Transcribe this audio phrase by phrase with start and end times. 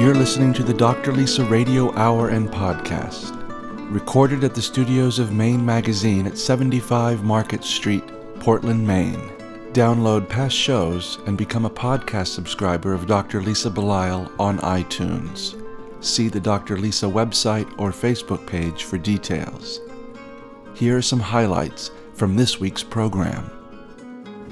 [0.00, 1.12] You're listening to the Dr.
[1.12, 3.36] Lisa Radio Hour and Podcast,
[3.92, 8.02] recorded at the studios of Maine Magazine at 75 Market Street,
[8.40, 9.30] Portland, Maine.
[9.74, 13.42] Download past shows and become a podcast subscriber of Dr.
[13.42, 15.62] Lisa Belisle on iTunes.
[16.02, 16.78] See the Dr.
[16.78, 19.80] Lisa website or Facebook page for details.
[20.72, 23.59] Here are some highlights from this week's program.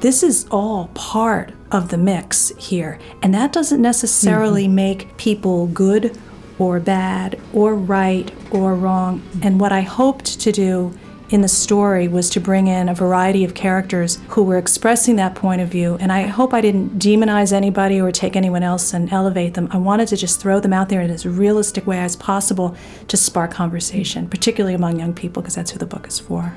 [0.01, 4.75] This is all part of the mix here, and that doesn't necessarily mm-hmm.
[4.77, 6.17] make people good
[6.61, 9.23] or bad or right or wrong.
[9.43, 10.97] And what I hoped to do
[11.31, 15.35] in the story was to bring in a variety of characters who were expressing that
[15.35, 15.97] point of view.
[16.01, 19.67] And I hope I didn't demonize anybody or take anyone else and elevate them.
[19.73, 22.77] I wanted to just throw them out there in as realistic way as possible
[23.09, 26.55] to spark conversation, particularly among young people, because that's who the book is for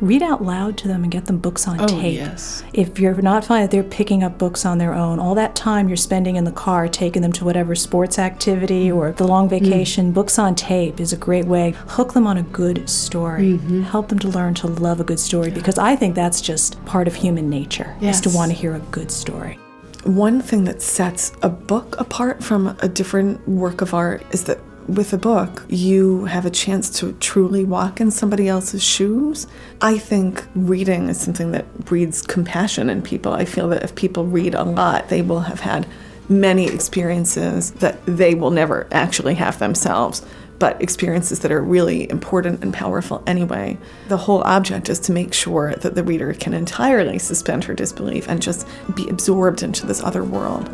[0.00, 2.16] read out loud to them and get them books on oh, tape.
[2.16, 2.62] Yes.
[2.72, 5.88] If you're not finding that they're picking up books on their own, all that time
[5.88, 10.10] you're spending in the car taking them to whatever sports activity or the long vacation,
[10.10, 10.14] mm.
[10.14, 11.74] books on tape is a great way.
[11.88, 13.52] Hook them on a good story.
[13.52, 13.82] Mm-hmm.
[13.82, 15.54] Help them to learn to love a good story yeah.
[15.54, 18.16] because I think that's just part of human nature yes.
[18.16, 19.58] is to want to hear a good story.
[20.04, 24.58] One thing that sets a book apart from a different work of art is that
[24.86, 29.46] with a book, you have a chance to truly walk in somebody else's shoes.
[29.80, 33.32] I think reading is something that breeds compassion in people.
[33.32, 35.86] I feel that if people read a lot, they will have had
[36.28, 40.24] many experiences that they will never actually have themselves,
[40.58, 43.76] but experiences that are really important and powerful anyway.
[44.08, 48.28] The whole object is to make sure that the reader can entirely suspend her disbelief
[48.28, 50.70] and just be absorbed into this other world.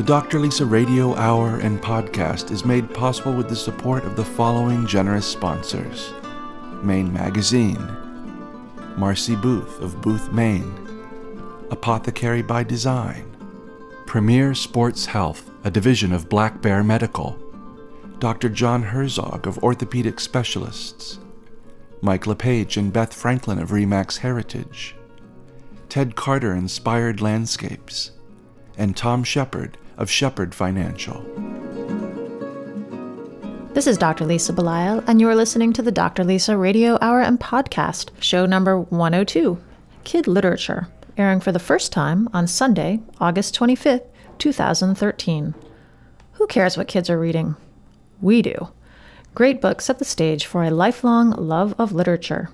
[0.00, 0.40] The Dr.
[0.40, 5.26] Lisa Radio Hour and podcast is made possible with the support of the following generous
[5.26, 6.14] sponsors
[6.82, 7.86] Maine Magazine,
[8.96, 10.72] Marcy Booth of Booth, Maine,
[11.70, 13.36] Apothecary by Design,
[14.06, 17.38] Premier Sports Health, a division of Black Bear Medical,
[18.20, 18.48] Dr.
[18.48, 21.18] John Herzog of Orthopedic Specialists,
[22.00, 24.96] Mike LePage and Beth Franklin of Remax Heritage,
[25.90, 28.12] Ted Carter Inspired Landscapes,
[28.78, 31.20] and Tom Shepard of Shepard Financial.
[33.72, 34.24] This is Dr.
[34.24, 36.24] Lisa Belisle, and you're listening to the Dr.
[36.24, 39.62] Lisa Radio Hour and Podcast, show number 102,
[40.02, 44.02] Kid Literature, airing for the first time on Sunday, August 25th,
[44.38, 45.54] 2013.
[46.32, 47.54] Who cares what kids are reading?
[48.20, 48.68] We do.
[49.34, 52.50] Great books set the stage for a lifelong love of literature.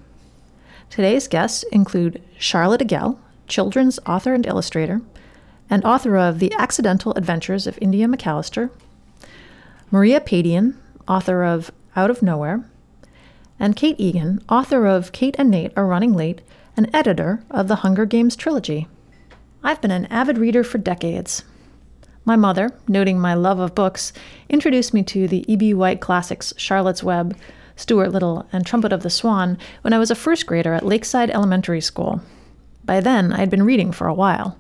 [0.91, 5.01] Today's guests include Charlotte Agell, children's author and illustrator,
[5.69, 8.71] and author of The Accidental Adventures of India McAllister,
[9.91, 10.75] Maria Padian,
[11.09, 12.65] author of Out of Nowhere,
[13.59, 16.43] and Kate Egan, author of Kate and Nate Are Running Late
[16.77, 18.89] and editor of the Hunger Games trilogy.
[19.63, 21.43] I've been an avid reader for decades.
[22.25, 24.13] My mother, noting my love of books,
[24.49, 25.75] introduced me to the E.B.
[25.75, 27.37] White classics Charlotte's Web,
[27.77, 31.31] Stuart Little, and Trumpet of the Swan when I was a first grader at Lakeside
[31.31, 32.21] Elementary School.
[32.85, 34.59] By then, I had been reading for a while.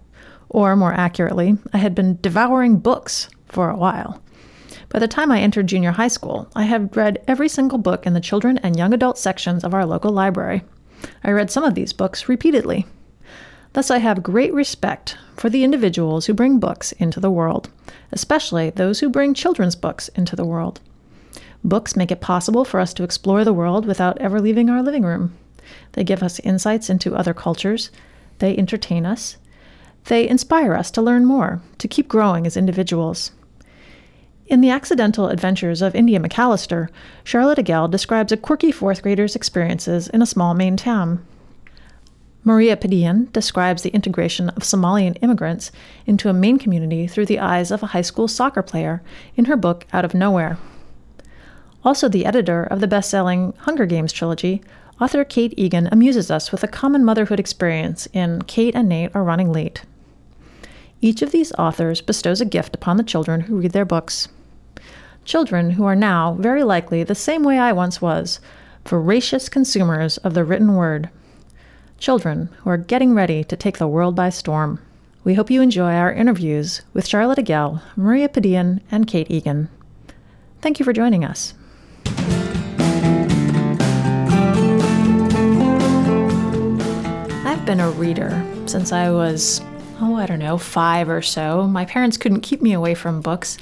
[0.48, 4.22] Or, more accurately, I had been devouring books for a while.
[4.88, 8.14] By the time I entered junior high school, I had read every single book in
[8.14, 10.62] the children and young adult sections of our local library.
[11.24, 12.86] I read some of these books repeatedly.
[13.72, 17.68] Thus, I have great respect for the individuals who bring books into the world,
[18.12, 20.80] especially those who bring children's books into the world.
[21.62, 25.02] Books make it possible for us to explore the world without ever leaving our living
[25.02, 25.36] room.
[25.92, 27.90] They give us insights into other cultures,
[28.38, 29.36] they entertain us,
[30.06, 33.32] they inspire us to learn more, to keep growing as individuals.
[34.46, 36.88] In The Accidental Adventures of India McAllister,
[37.24, 41.26] Charlotte Agell describes a quirky fourth grader's experiences in a small Maine town.
[42.44, 45.72] Maria Padian describes the integration of Somalian immigrants
[46.06, 49.02] into a Maine community through the eyes of a high school soccer player
[49.34, 50.56] in her book Out of Nowhere.
[51.84, 54.62] Also, the editor of the best selling Hunger Games trilogy,
[55.00, 59.24] author Kate Egan amuses us with a common motherhood experience in Kate and Nate Are
[59.24, 59.82] Running Late.
[61.06, 64.26] Each of these authors bestows a gift upon the children who read their books.
[65.24, 68.40] Children who are now, very likely, the same way I once was,
[68.84, 71.08] voracious consumers of the written word.
[72.00, 74.80] Children who are getting ready to take the world by storm.
[75.22, 79.68] We hope you enjoy our interviews with Charlotte Agell, Maria Padian, and Kate Egan.
[80.60, 81.54] Thank you for joining us.
[87.46, 89.60] I've been a reader since I was
[90.00, 93.56] oh, I don't know, five or so, my parents couldn't keep me away from books.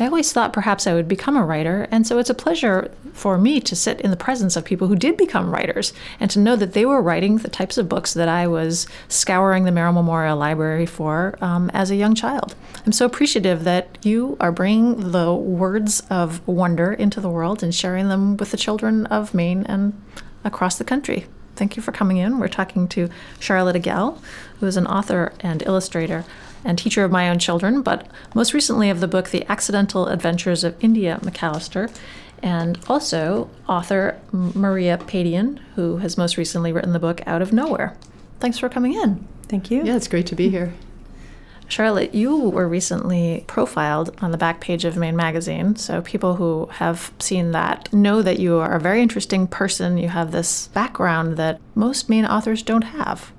[0.00, 3.36] I always thought perhaps I would become a writer, and so it's a pleasure for
[3.36, 6.54] me to sit in the presence of people who did become writers and to know
[6.54, 10.36] that they were writing the types of books that I was scouring the Merrill Memorial
[10.36, 12.54] Library for um, as a young child.
[12.86, 17.74] I'm so appreciative that you are bringing the words of wonder into the world and
[17.74, 20.00] sharing them with the children of Maine and
[20.44, 21.26] across the country.
[21.56, 22.38] Thank you for coming in.
[22.38, 24.20] We're talking to Charlotte Agell,
[24.60, 26.24] who is an author and illustrator
[26.64, 30.64] and teacher of my own children, but most recently of the book The Accidental Adventures
[30.64, 31.94] of India McAllister,
[32.42, 37.96] and also author Maria Padian, who has most recently written the book Out of Nowhere.
[38.40, 39.26] Thanks for coming in.
[39.48, 39.82] Thank you.
[39.84, 40.74] Yeah, it's great to be here.
[41.68, 45.76] Charlotte, you were recently profiled on the back page of Maine Magazine.
[45.76, 49.98] So people who have seen that know that you are a very interesting person.
[49.98, 53.32] You have this background that most Maine authors don't have.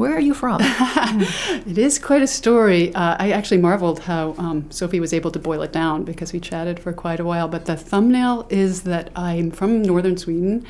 [0.00, 0.60] Where are you from?
[0.62, 2.94] it is quite a story.
[2.94, 6.40] Uh, I actually marveled how um, Sophie was able to boil it down because we
[6.40, 7.48] chatted for quite a while.
[7.48, 10.64] But the thumbnail is that I'm from northern Sweden,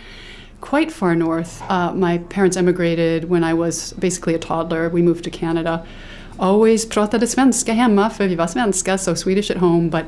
[0.60, 1.62] quite far north.
[1.70, 4.88] Uh, my parents emigrated when I was basically a toddler.
[4.88, 5.86] We moved to Canada.
[6.40, 9.90] Always pratade svenska hemma för vi var svenska, so Swedish at home.
[9.90, 10.06] But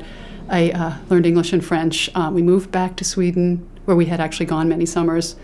[0.49, 2.09] I uh, learned English and French.
[2.13, 5.37] Uh, we moved back to Sweden, where we had actually gone many summers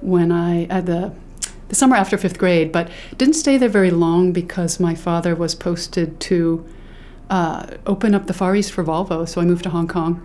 [0.00, 1.12] when I at the
[1.70, 5.54] the summer after fifth grade, but didn't stay there very long because my father was
[5.54, 6.66] posted to
[7.30, 9.26] uh, open up the Far East for Volvo.
[9.26, 10.24] So I moved to Hong Kong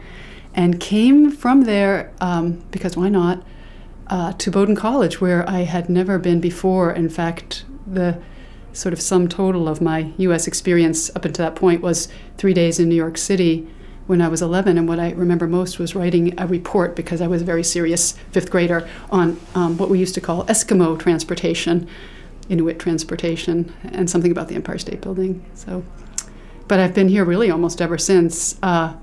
[0.56, 3.44] and came from there um, because why not
[4.08, 6.92] uh, to Bowdoin College, where I had never been before.
[6.92, 8.20] In fact, the
[8.74, 10.48] sort of sum total of my U.S.
[10.48, 12.08] experience up until that point was
[12.38, 13.68] three days in New York City
[14.08, 14.78] when I was 11.
[14.78, 18.14] And what I remember most was writing a report because I was a very serious
[18.32, 21.88] fifth grader on um, what we used to call Eskimo transportation,
[22.50, 25.44] Inuit transportation, and something about the Empire State Building.
[25.56, 25.84] So,
[26.68, 28.94] but I've been here really almost ever since, uh,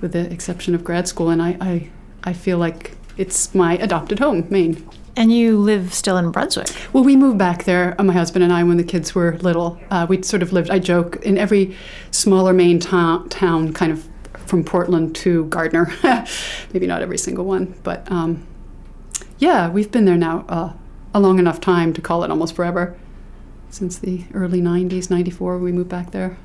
[0.00, 1.90] with the exception of grad school, and I, I,
[2.24, 4.86] I feel like it's my adopted home, Maine.
[5.16, 6.68] And you live still in Brunswick?
[6.92, 9.80] Well, we moved back there, uh, my husband and I, when the kids were little.
[9.88, 11.76] Uh, we sort of lived, I joke, in every
[12.10, 14.08] smaller Maine ta- town, kind of
[14.46, 15.92] from Portland to Gardiner.
[16.72, 18.46] Maybe not every single one, but um,
[19.38, 20.72] yeah, we've been there now uh,
[21.12, 22.96] a long enough time to call it almost forever.
[23.70, 26.36] Since the early 90s, 94, we moved back there.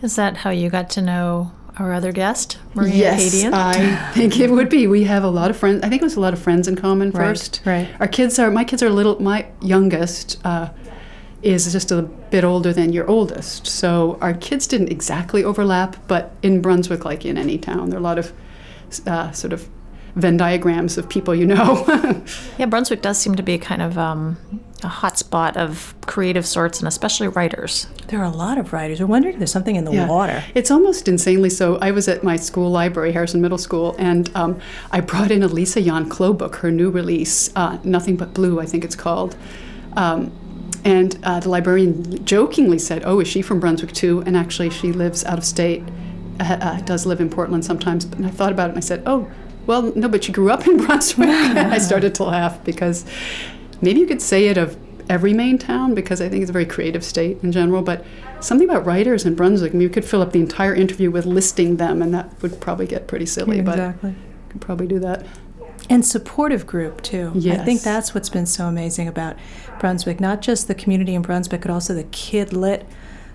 [0.00, 3.52] Is that how you got to know our other guest, Maria yes, Padian?
[3.52, 4.86] I think it would be.
[4.86, 5.82] We have a lot of friends.
[5.84, 7.62] I think it was a lot of friends in common first.
[7.64, 7.88] Right.
[8.00, 8.50] Our kids are.
[8.50, 9.20] My kids are little.
[9.22, 10.70] My youngest uh,
[11.42, 13.66] is just a bit older than your oldest.
[13.66, 18.00] So our kids didn't exactly overlap, but in Brunswick, like in any town, there are
[18.00, 18.32] a lot of
[19.06, 19.68] uh, sort of
[20.14, 21.84] Venn diagrams of people you know.
[22.58, 24.36] yeah, Brunswick does seem to be kind of um,
[24.84, 27.86] a hotspot of creative sorts, and especially writers.
[28.08, 29.00] There are a lot of writers.
[29.00, 30.06] We're wondering if there's something in the yeah.
[30.06, 30.44] water.
[30.54, 31.76] It's almost insanely so.
[31.78, 34.60] I was at my school library, Harrison Middle School, and um,
[34.90, 38.66] I brought in a Lisa Jahn-Clough book, her new release, uh, Nothing But Blue, I
[38.66, 39.34] think it's called.
[39.96, 40.30] Um,
[40.84, 44.92] and uh, the librarian jokingly said, "Oh, is she from Brunswick too?" And actually, she
[44.92, 45.84] lives out of state.
[46.40, 48.04] Uh, uh, does live in Portland sometimes.
[48.04, 49.30] And I thought about it, and I said, "Oh,
[49.66, 53.04] well, no, but she grew up in Brunswick." and I started to laugh because
[53.80, 54.76] maybe you could say it of
[55.08, 57.82] every Maine town because I think it's a very creative state in general.
[57.82, 58.04] But
[58.40, 61.26] something about writers in Brunswick, I mean, you could fill up the entire interview with
[61.26, 63.58] listing them, and that would probably get pretty silly.
[63.58, 64.10] Yeah, exactly.
[64.10, 65.24] But could probably do that
[65.92, 67.32] and supportive group too.
[67.34, 67.60] Yes.
[67.60, 69.36] I think that's what's been so amazing about
[69.82, 70.20] Brunswick.
[70.20, 72.86] Not just the community in Brunswick, but also the kid lit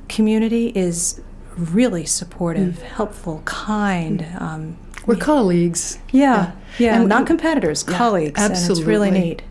[0.07, 1.21] community is
[1.57, 2.83] really supportive, mm.
[2.83, 4.21] helpful, kind.
[4.21, 4.41] Mm.
[4.41, 5.19] Um, We're yeah.
[5.19, 5.99] colleagues.
[6.11, 6.99] Yeah, yeah, yeah.
[7.01, 8.39] And, not competitors, yeah, colleagues.
[8.39, 8.81] Absolutely.
[8.81, 9.41] It's really neat.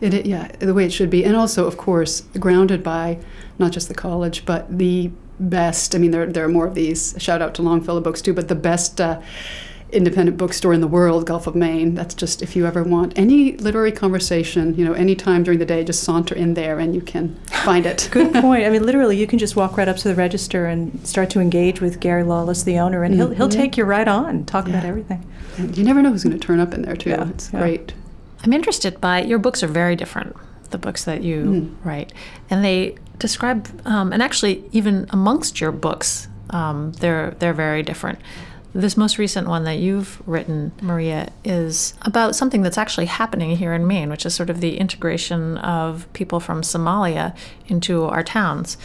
[0.00, 3.20] It, it, yeah, the way it should be, and also, of course, grounded by
[3.60, 5.94] not just the college, but the best.
[5.94, 7.14] I mean, there there are more of these.
[7.18, 9.00] Shout out to Longfellow Books too, but the best.
[9.00, 9.20] Uh,
[9.92, 11.94] independent bookstore in the world, Gulf of Maine.
[11.94, 15.66] That's just if you ever want any literary conversation, you know, any time during the
[15.66, 18.08] day, just saunter in there and you can find it.
[18.10, 18.64] Good point.
[18.64, 21.40] I mean, literally, you can just walk right up to the register and start to
[21.40, 23.36] engage with Gary Lawless, the owner, and he'll mm-hmm.
[23.36, 24.74] he'll take you right on, talk yeah.
[24.74, 25.26] about everything.
[25.58, 27.10] And you never know who's going to turn up in there too.
[27.10, 27.28] Yeah.
[27.28, 27.60] It's yeah.
[27.60, 27.94] great.
[28.42, 30.36] I'm interested by your books are very different.
[30.70, 31.84] The books that you mm.
[31.84, 32.12] write,
[32.48, 38.20] and they describe, um, and actually, even amongst your books, um, they're they're very different.
[38.72, 43.72] This most recent one that you've written, Maria, is about something that's actually happening here
[43.74, 47.36] in Maine, which is sort of the integration of people from Somalia
[47.66, 48.76] into our towns.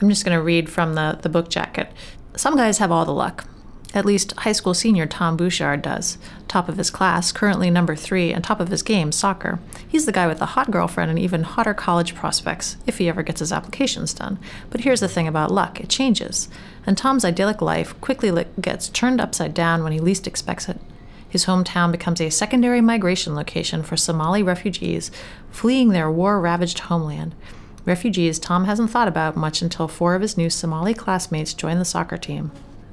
[0.00, 1.92] I'm just going to read from the, the book jacket.
[2.36, 3.46] Some guys have all the luck.
[3.92, 6.18] At least high school senior Tom Bouchard does.
[6.48, 9.60] Top of his class, currently number three, and top of his game, soccer.
[9.86, 13.22] He's the guy with the hot girlfriend and even hotter college prospects, if he ever
[13.22, 14.40] gets his applications done.
[14.70, 16.48] But here's the thing about luck it changes.
[16.86, 20.80] And Tom's idyllic life quickly gets turned upside down when he least expects it.
[21.28, 25.10] His hometown becomes a secondary migration location for Somali refugees
[25.50, 27.34] fleeing their war ravaged homeland.
[27.84, 31.84] Refugees Tom hasn't thought about much until four of his new Somali classmates join the
[31.84, 32.52] soccer team.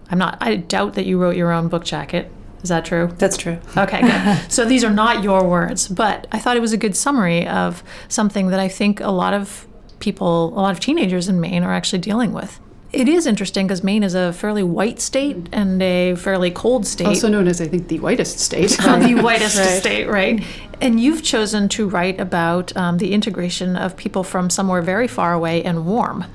[0.09, 2.31] I'm not, I doubt that you wrote your own book jacket.
[2.63, 3.13] Is that true?
[3.17, 3.59] That's true.
[3.77, 4.51] Okay, good.
[4.51, 7.83] so these are not your words, but I thought it was a good summary of
[8.07, 9.67] something that I think a lot of
[9.99, 12.59] people, a lot of teenagers in Maine are actually dealing with.
[12.93, 17.07] It is interesting because Maine is a fairly white state and a fairly cold state.
[17.07, 18.69] Also known as, I think, the whitest state.
[18.77, 20.43] the whitest state, right?
[20.81, 25.31] And you've chosen to write about um, the integration of people from somewhere very far
[25.33, 26.25] away and warm,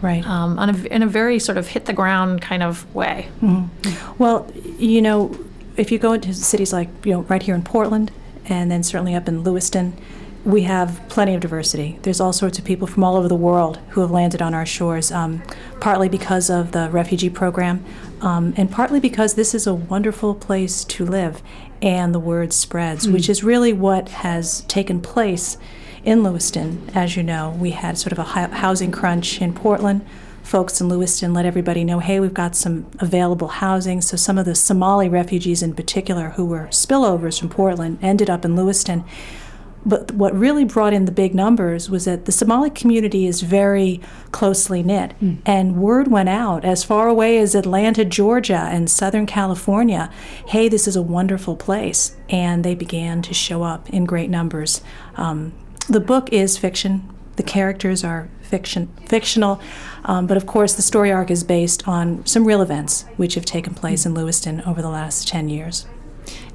[0.00, 0.24] Right.
[0.26, 3.28] um, on a, in a very sort of hit the ground kind of way.
[4.16, 5.36] Well, you know,
[5.76, 8.12] if you go into cities like, you know, right here in Portland,
[8.46, 9.94] and then certainly up in Lewiston,
[10.44, 11.98] we have plenty of diversity.
[12.02, 14.66] There's all sorts of people from all over the world who have landed on our
[14.66, 15.42] shores, um,
[15.80, 17.84] partly because of the refugee program,
[18.20, 21.42] um, and partly because this is a wonderful place to live,
[21.82, 25.58] and the word spreads, which is really what has taken place
[26.04, 26.88] in Lewiston.
[26.94, 30.04] As you know, we had sort of a hou- housing crunch in Portland
[30.48, 34.00] folks in Lewiston let everybody know, hey, we've got some available housing.
[34.00, 38.46] So some of the Somali refugees in particular who were spillovers from Portland ended up
[38.46, 39.04] in Lewiston.
[39.88, 44.02] But what really brought in the big numbers was that the Somali community is very
[44.32, 45.14] closely knit.
[45.46, 50.10] And word went out as far away as Atlanta, Georgia, and Southern California
[50.48, 52.16] hey, this is a wonderful place.
[52.28, 54.82] And they began to show up in great numbers.
[55.16, 55.52] Um,
[55.88, 59.58] the book is fiction, the characters are fiction, fictional,
[60.04, 63.44] um, but of course the story arc is based on some real events which have
[63.46, 65.86] taken place in Lewiston over the last 10 years.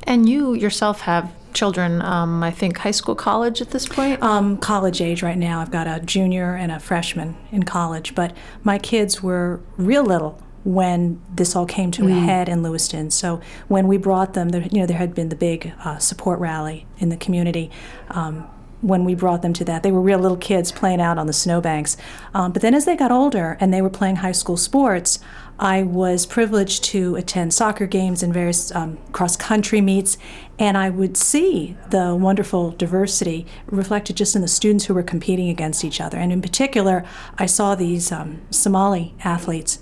[0.03, 4.21] And you yourself have children, um, I think high school, college at this point?
[4.21, 5.59] Um, college age right now.
[5.59, 10.41] I've got a junior and a freshman in college, but my kids were real little
[10.63, 13.11] when this all came to a head in Lewiston.
[13.11, 16.39] So when we brought them, there, you know, there had been the big uh, support
[16.39, 17.69] rally in the community.
[18.09, 18.47] Um,
[18.79, 21.33] when we brought them to that, they were real little kids playing out on the
[21.33, 21.95] snowbanks.
[22.33, 25.19] Um, but then as they got older and they were playing high school sports,
[25.57, 30.17] I was privileged to attend soccer games and various um, cross country meets,
[30.59, 35.49] and I would see the wonderful diversity reflected just in the students who were competing
[35.49, 36.17] against each other.
[36.17, 37.03] And in particular,
[37.37, 39.79] I saw these um, Somali athletes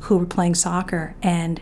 [0.00, 1.60] who were playing soccer and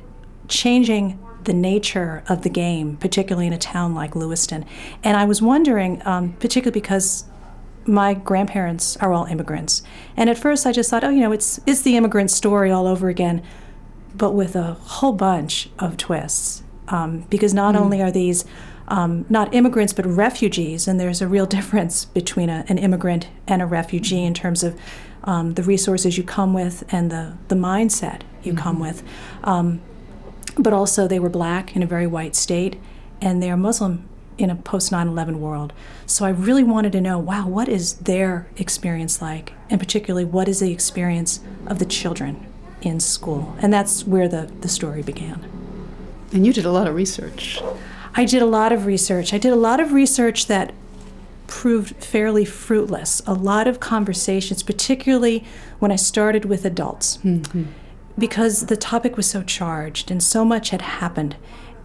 [0.49, 4.64] changing the nature of the game, particularly in a town like Lewiston.
[5.02, 7.25] And I was wondering, um, particularly because
[7.85, 9.83] my grandparents are all immigrants,
[10.16, 12.87] and at first I just thought, oh, you know, it's it's the immigrant story all
[12.87, 13.42] over again,
[14.14, 16.62] but with a whole bunch of twists.
[16.92, 18.44] Um, because not only are these
[18.88, 23.62] um, not immigrants but refugees, and there's a real difference between a, an immigrant and
[23.62, 24.78] a refugee in terms of
[25.25, 29.02] um, the resources you come with and the the mindset you come with.
[29.42, 29.80] Um,
[30.58, 32.78] but also they were black in a very white state,
[33.20, 34.06] and they're Muslim
[34.37, 35.72] in a post 9 11 world.
[36.06, 39.52] So I really wanted to know wow, what is their experience like?
[39.70, 42.46] And particularly, what is the experience of the children
[42.82, 43.56] in school?
[43.61, 45.62] And that's where the, the story began.
[46.33, 47.61] And you did a lot of research.
[48.15, 49.33] I did a lot of research.
[49.33, 50.73] I did a lot of research that
[51.47, 53.21] proved fairly fruitless.
[53.27, 55.45] A lot of conversations, particularly
[55.79, 57.65] when I started with adults, mm-hmm.
[58.19, 61.37] because the topic was so charged and so much had happened.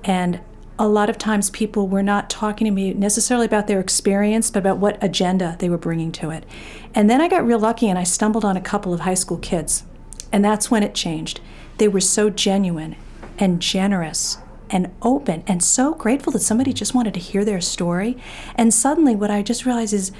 [0.04, 0.40] And
[0.80, 4.60] a lot of times people were not talking to me necessarily about their experience, but
[4.60, 6.46] about what agenda they were bringing to it.
[6.94, 9.38] And then I got real lucky and I stumbled on a couple of high school
[9.38, 9.84] kids.
[10.32, 11.40] And that's when it changed.
[11.78, 12.96] They were so genuine
[13.38, 14.38] and generous
[14.70, 18.18] and open and so grateful that somebody just wanted to hear their story.
[18.56, 20.12] And suddenly, what I just realized is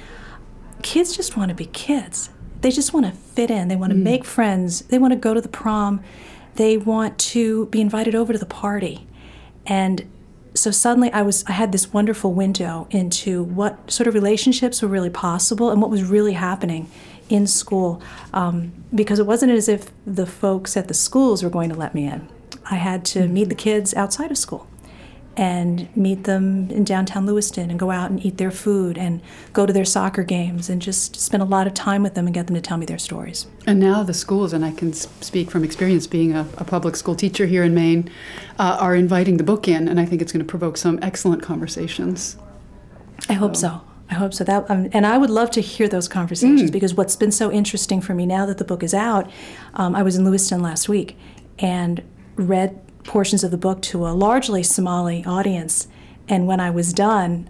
[0.82, 2.30] kids just want to be kids.
[2.60, 3.68] They just want to fit in.
[3.68, 4.82] They want to make friends.
[4.82, 6.02] They want to go to the prom.
[6.54, 9.06] They want to be invited over to the party.
[9.66, 10.10] And
[10.54, 14.88] so suddenly I was I had this wonderful window into what sort of relationships were
[14.88, 16.90] really possible and what was really happening
[17.28, 21.68] in school um, because it wasn't as if the folks at the schools were going
[21.68, 22.28] to let me in.
[22.70, 24.66] I had to meet the kids outside of school
[25.38, 29.22] and meet them in downtown Lewiston and go out and eat their food and
[29.52, 32.34] go to their soccer games and just spend a lot of time with them and
[32.34, 33.46] get them to tell me their stories.
[33.64, 37.14] And now the schools, and I can speak from experience being a, a public school
[37.14, 38.10] teacher here in Maine,
[38.58, 41.40] uh, are inviting the book in, and I think it's going to provoke some excellent
[41.40, 42.36] conversations.
[43.28, 43.80] I hope so.
[44.10, 44.42] I hope so.
[44.42, 48.00] That um, and I would love to hear those conversations because what's been so interesting
[48.00, 49.30] for me now that the book is out,
[49.74, 51.16] um, I was in Lewiston last week
[51.58, 52.02] and
[52.38, 55.88] read portions of the book to a largely Somali audience.
[56.28, 57.48] And when I was done,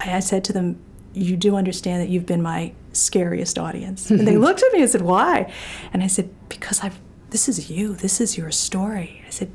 [0.00, 0.78] I said to them,
[1.14, 4.10] You do understand that you've been my scariest audience.
[4.10, 5.52] And they looked at me and said, Why?
[5.92, 6.98] And I said, Because I've
[7.30, 7.94] this is you.
[7.94, 9.22] This is your story.
[9.26, 9.50] I said,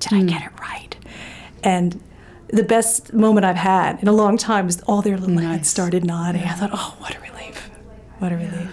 [0.00, 0.26] Did I hmm.
[0.26, 0.96] get it right?
[1.62, 2.02] And
[2.48, 6.04] the best moment I've had in a long time was all their little heads started
[6.04, 6.42] nodding.
[6.42, 7.70] I thought, oh, what a relief.
[8.18, 8.70] What a relief.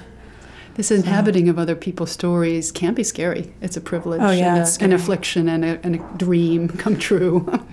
[0.75, 3.53] This inhabiting of other people's stories can be scary.
[3.61, 6.69] It's a privilege Oh, yeah, and, a- it's an affliction and a, and a dream
[6.69, 7.47] come true.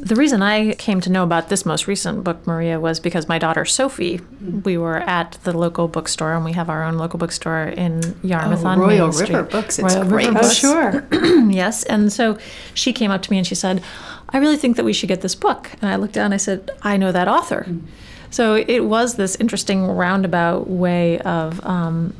[0.00, 3.38] The reason I came to know about this most recent book, Maria, was because my
[3.38, 4.60] daughter Sophie, mm-hmm.
[4.62, 8.64] we were at the local bookstore, and we have our own local bookstore in Yarmouth
[8.64, 9.50] oh, on Oh, Royal Main River Street.
[9.50, 10.26] Books, it's Royal great.
[10.28, 11.06] River Oh, sure.
[11.50, 11.84] yes.
[11.84, 12.38] And so
[12.72, 13.82] she came up to me and she said,
[14.30, 15.70] I really think that we should get this book.
[15.82, 17.66] And I looked down and I said, I know that author.
[17.68, 17.86] Mm-hmm.
[18.30, 22.14] So it was this interesting roundabout way of um,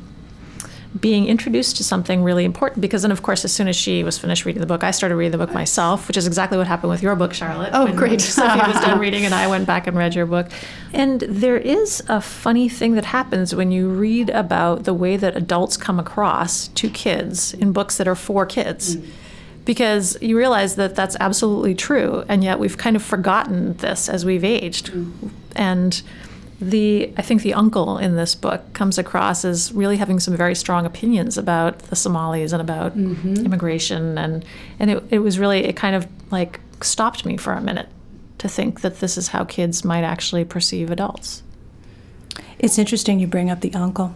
[0.99, 2.81] being introduced to something really important.
[2.81, 5.15] Because then, of course, as soon as she was finished reading the book, I started
[5.15, 7.69] reading the book myself, which is exactly what happened with your book, Charlotte.
[7.73, 8.19] Oh, When- great.
[8.39, 10.47] Sophie was done reading, and I went back and read your book.
[10.93, 15.37] And there is a funny thing that happens when you read about the way that
[15.37, 18.97] adults come across to kids in books that are for kids.
[19.65, 24.25] Because you realize that that's absolutely true, and yet we've kind of forgotten this as
[24.25, 24.91] we've aged.
[25.55, 26.01] And
[26.61, 30.53] the I think the uncle in this book comes across as really having some very
[30.53, 34.45] strong opinions about the Somalis and about immigration and
[34.77, 37.89] and it, it was really it kind of like stopped me for a minute
[38.37, 41.41] to think that this is how kids might actually perceive adults.
[42.59, 44.15] It's interesting you bring up the uncle.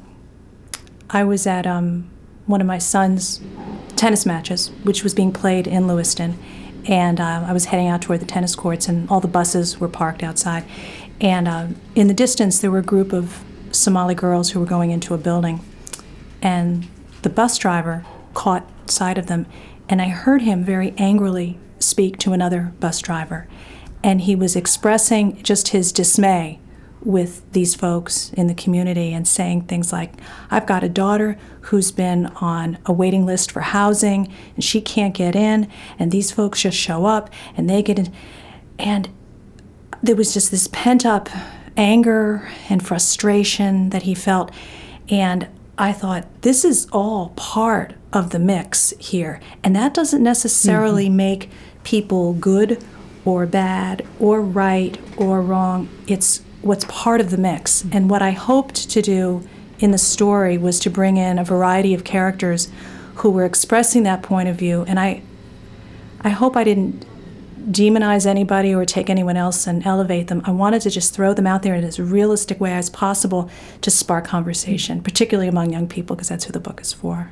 [1.10, 2.10] I was at um,
[2.46, 3.42] one of my son's
[3.96, 6.38] tennis matches, which was being played in Lewiston,
[6.88, 9.88] and uh, I was heading out toward the tennis courts, and all the buses were
[9.88, 10.64] parked outside.
[11.20, 14.92] And um, in the distance, there were a group of Somali girls who were going
[14.92, 15.62] into a building,
[16.42, 16.88] and
[17.24, 19.48] the bus driver caught sight of them,
[19.90, 23.48] and I heard him very angrily speak to another bus driver,
[24.04, 26.60] and he was expressing just his dismay
[27.06, 30.14] with these folks in the community and saying things like,
[30.50, 35.14] I've got a daughter who's been on a waiting list for housing and she can't
[35.14, 35.70] get in,
[36.00, 38.14] and these folks just show up and they get in.
[38.80, 39.10] And
[40.02, 41.30] there was just this pent up
[41.78, 44.52] anger and frustration that he felt.
[45.10, 45.48] And
[45.78, 49.42] I thought, this is all part of the mix here.
[49.64, 51.18] And that doesn't necessarily mm-hmm.
[51.18, 51.50] make
[51.84, 52.84] people good
[53.26, 55.90] or bad or right or wrong.
[56.08, 57.86] It's what's part of the mix.
[57.92, 59.48] And what I hoped to do
[59.78, 62.70] in the story was to bring in a variety of characters
[63.18, 64.84] who were expressing that point of view.
[64.88, 65.22] And I,
[66.22, 67.06] I hope I didn't
[67.72, 70.42] demonize anybody or take anyone else and elevate them.
[70.46, 73.48] I wanted to just throw them out there in as realistic way as possible
[73.82, 77.32] to spark conversation, particularly among young people, because that's who the book is for.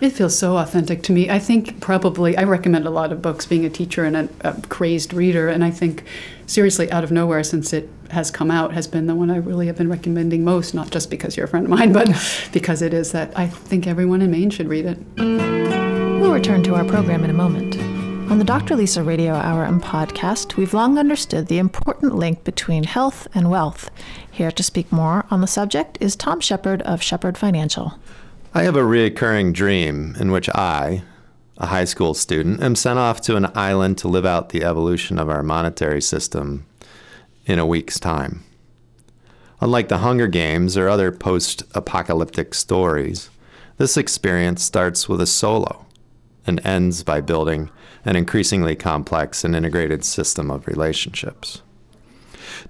[0.00, 1.30] It feels so authentic to me.
[1.30, 4.60] I think probably I recommend a lot of books being a teacher and a, a
[4.68, 6.04] crazed reader, and I think
[6.46, 9.66] seriously, out of nowhere, since it has come out, has been the one I really
[9.68, 10.74] have been recommending most.
[10.74, 12.08] Not just because you're a friend of mine, but
[12.52, 14.98] because it is that I think everyone in Maine should read it.
[15.16, 17.76] We'll return to our program in a moment.
[18.30, 18.74] On the Dr.
[18.74, 23.88] Lisa Radio Hour and podcast, we've long understood the important link between health and wealth.
[24.30, 27.94] Here to speak more on the subject is Tom Shepard of Shepard Financial.
[28.56, 31.02] I have a reoccurring dream in which I,
[31.58, 35.18] a high school student, am sent off to an island to live out the evolution
[35.18, 36.64] of our monetary system
[37.44, 38.44] in a week's time.
[39.60, 43.28] Unlike the Hunger Games or other post apocalyptic stories,
[43.76, 45.84] this experience starts with a solo
[46.46, 47.70] and ends by building
[48.06, 51.60] an increasingly complex and integrated system of relationships.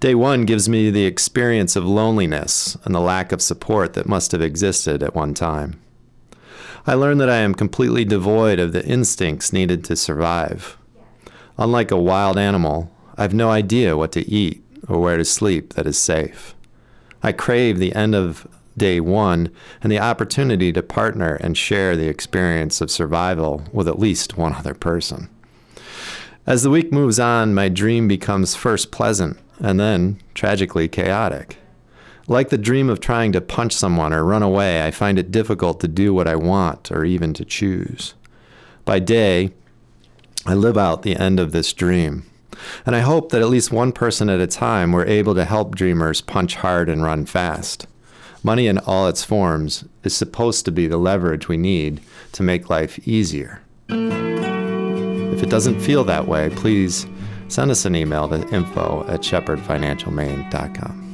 [0.00, 4.32] Day one gives me the experience of loneliness and the lack of support that must
[4.32, 5.80] have existed at one time.
[6.86, 10.76] I learn that I am completely devoid of the instincts needed to survive.
[11.58, 15.74] Unlike a wild animal, I have no idea what to eat or where to sleep
[15.74, 16.54] that is safe.
[17.22, 18.46] I crave the end of
[18.76, 19.50] day one
[19.82, 24.54] and the opportunity to partner and share the experience of survival with at least one
[24.54, 25.28] other person.
[26.46, 31.58] As the week moves on, my dream becomes first pleasant and then tragically chaotic.
[32.28, 35.80] Like the dream of trying to punch someone or run away, I find it difficult
[35.80, 38.14] to do what I want or even to choose.
[38.84, 39.52] By day,
[40.44, 42.24] I live out the end of this dream.
[42.84, 45.74] And I hope that at least one person at a time we're able to help
[45.74, 47.86] dreamers punch hard and run fast.
[48.42, 52.00] Money in all its forms is supposed to be the leverage we need
[52.32, 53.60] to make life easier.
[53.88, 57.06] If it doesn't feel that way, please
[57.48, 61.06] send us an email to info at shepardfinancialmaine.com.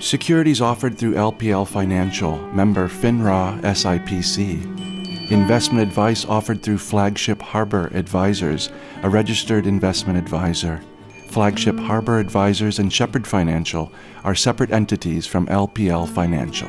[0.00, 5.30] Securities offered through LPL Financial, member FINRA SIPC.
[5.30, 8.68] Investment advice offered through Flagship Harbor Advisors,
[9.02, 10.80] a registered investment advisor.
[11.28, 13.92] Flagship Harbor Advisors and Shepard Financial
[14.24, 16.68] are separate entities from LPL Financial.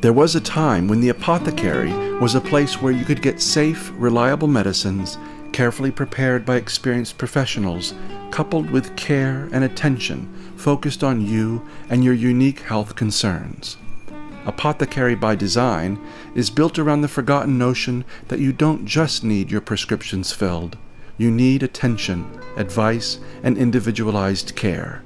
[0.00, 3.92] There was a time when the apothecary was a place where you could get safe,
[3.96, 5.18] reliable medicines,
[5.52, 7.94] carefully prepared by experienced professionals,
[8.30, 13.76] coupled with care and attention focused on you and your unique health concerns.
[14.46, 15.98] Apothecary by Design
[16.34, 20.78] is built around the forgotten notion that you don't just need your prescriptions filled,
[21.18, 25.02] you need attention, advice, and individualized care.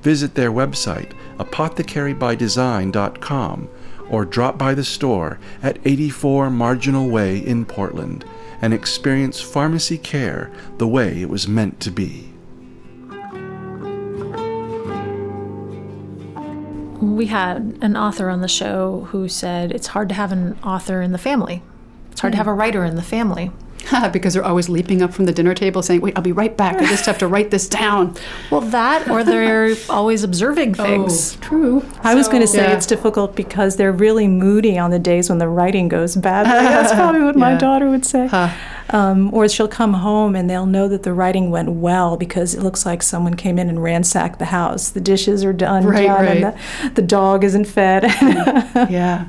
[0.00, 3.68] Visit their website, apothecarybydesign.com,
[4.10, 8.24] or drop by the store at 84 Marginal Way in Portland
[8.62, 12.28] and experience pharmacy care the way it was meant to be.
[17.00, 21.02] We had an author on the show who said it's hard to have an author
[21.02, 21.60] in the family.
[22.12, 22.40] It's hard to hmm.
[22.40, 23.50] have a writer in the family.
[24.12, 26.76] because they're always leaping up from the dinner table saying, Wait, I'll be right back.
[26.76, 28.16] I just have to write this down.
[28.50, 31.36] Well, that or they're always observing things.
[31.36, 31.84] true.
[32.02, 32.76] I was going to say Yeah.
[32.76, 36.44] it's difficult because they're really moody on the days when the writing goes bad.
[36.46, 38.28] That's probably what my daughter would say.
[38.90, 42.62] Um, or she'll come home and they'll know that the writing went well because it
[42.62, 44.90] looks like someone came in and ransacked the house.
[44.90, 46.56] The dishes are done, Right, done, and right.
[46.84, 48.04] the, the dog isn't fed.
[48.90, 49.28] Yeah.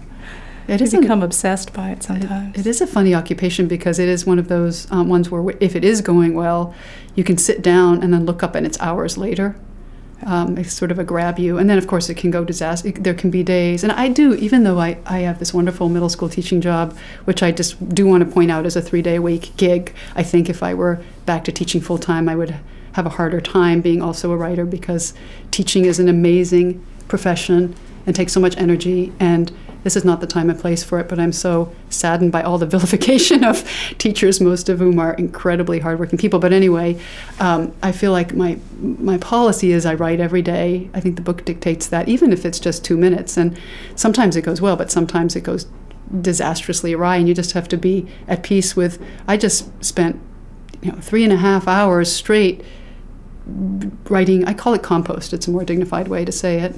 [0.68, 2.58] It an- become obsessed by it sometimes.
[2.58, 5.76] It is a funny occupation because it is one of those um, ones where if
[5.76, 6.74] it is going well,
[7.16, 9.56] you can sit down and then look up and it's hours later.
[10.26, 11.58] Um, it's sort of a grab you.
[11.58, 12.88] And then, of course, it can go disaster.
[12.90, 13.84] It, there can be days.
[13.84, 17.44] And I do, even though I, I have this wonderful middle school teaching job, which
[17.44, 20.24] I just do want to point out as a three day a week gig, I
[20.24, 22.56] think if I were back to teaching full time, I would
[22.94, 25.14] have a harder time being also a writer because
[25.52, 29.12] teaching is an amazing profession and takes so much energy.
[29.20, 29.52] And
[29.84, 32.58] this is not the time and place for it, but I'm so saddened by all
[32.58, 36.40] the vilification of teachers, most of whom are incredibly hardworking people.
[36.40, 37.00] But anyway,
[37.40, 40.90] um, I feel like my my policy is I write every day.
[40.94, 43.38] I think the book dictates that, even if it's just two minutes.
[43.38, 43.58] And
[43.96, 45.68] sometimes it goes well, but sometimes it goes
[46.22, 49.04] disastrously awry, and you just have to be at peace with.
[49.28, 50.20] I just spent
[50.82, 52.64] you know three and a half hours straight
[54.10, 54.46] writing.
[54.46, 55.34] I call it compost.
[55.34, 56.76] It's a more dignified way to say it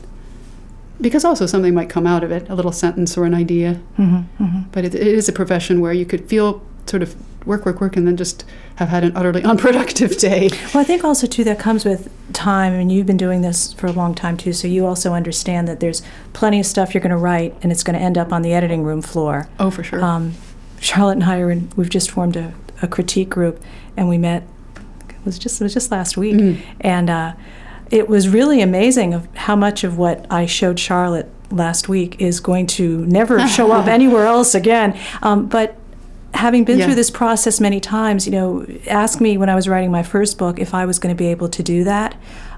[1.01, 3.79] because also something might come out of it, a little sentence or an idea.
[3.97, 7.79] Mm-hmm, But it, it is a profession where you could feel sort of work, work,
[7.81, 8.43] work, and then just
[8.75, 10.49] have had an utterly unproductive day.
[10.73, 13.87] Well, I think also too that comes with time, and you've been doing this for
[13.87, 14.53] a long time too.
[14.53, 16.01] So you also understand that there's
[16.33, 18.53] plenty of stuff you're going to write, and it's going to end up on the
[18.53, 19.47] editing room floor.
[19.59, 20.03] Oh, for sure.
[20.03, 20.33] Um,
[20.79, 23.61] Charlotte and I are in, we've just formed a, a critique group,
[23.97, 24.43] and we met.
[25.09, 26.61] It was just it was just last week, Mm.
[26.81, 27.33] and uh,
[27.91, 32.39] it was really amazing of how much of what I showed Charlotte last week is
[32.39, 34.97] going to never show up anywhere else again.
[35.21, 35.77] Um, but
[36.33, 36.85] having been Yeah.
[36.85, 40.37] through this process many times, you know, ask me when I was writing my first
[40.37, 42.15] book if I was going to be able to do that,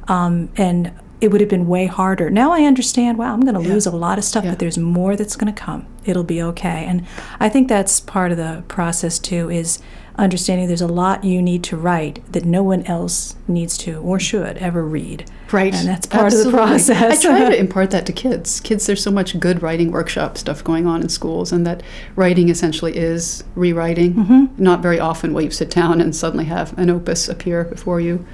[0.07, 2.29] um, and it would have been way harder.
[2.29, 3.17] Now I understand.
[3.17, 3.73] Wow, I'm going to Yeah.
[3.73, 4.51] lose a lot of stuff, Yeah.
[4.51, 5.85] but there's more that's going to come.
[6.05, 7.03] It'll be okay, and
[7.39, 9.49] I think that's part of the process too.
[9.49, 9.79] Is
[10.17, 14.19] understanding there's a lot you need to write that no one else needs to or
[14.19, 15.29] should ever read.
[15.51, 15.73] Right.
[15.73, 16.47] And that's part Absolutely.
[16.47, 17.25] of the process.
[17.25, 18.59] I try to impart that to kids.
[18.59, 21.83] Kids, there's so much good writing workshop stuff going on in schools, and that
[22.15, 24.13] writing essentially is rewriting.
[24.15, 24.63] Mm-hmm.
[24.63, 28.25] Not very often will you sit down and suddenly have an opus appear before you.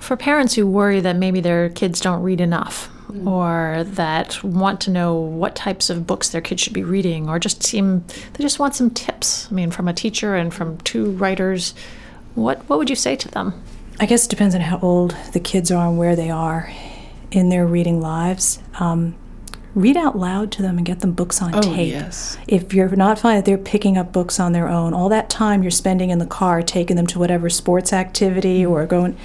[0.00, 2.90] For parents who worry that maybe their kids don't read enough,
[3.26, 7.38] or that want to know what types of books their kids should be reading, or
[7.38, 9.48] just seem they just want some tips.
[9.50, 11.74] I mean, from a teacher and from two writers,
[12.34, 13.54] what what would you say to them?
[14.00, 16.72] I guess it depends on how old the kids are and where they are
[17.30, 18.60] in their reading lives.
[18.78, 19.16] Um,
[19.74, 21.90] read out loud to them and get them books on Oh, tape.
[21.90, 22.36] yes.
[22.46, 25.62] If you're not finding that they're picking up books on their own, all that time
[25.62, 29.16] you're spending in the car taking them to whatever sports activity or going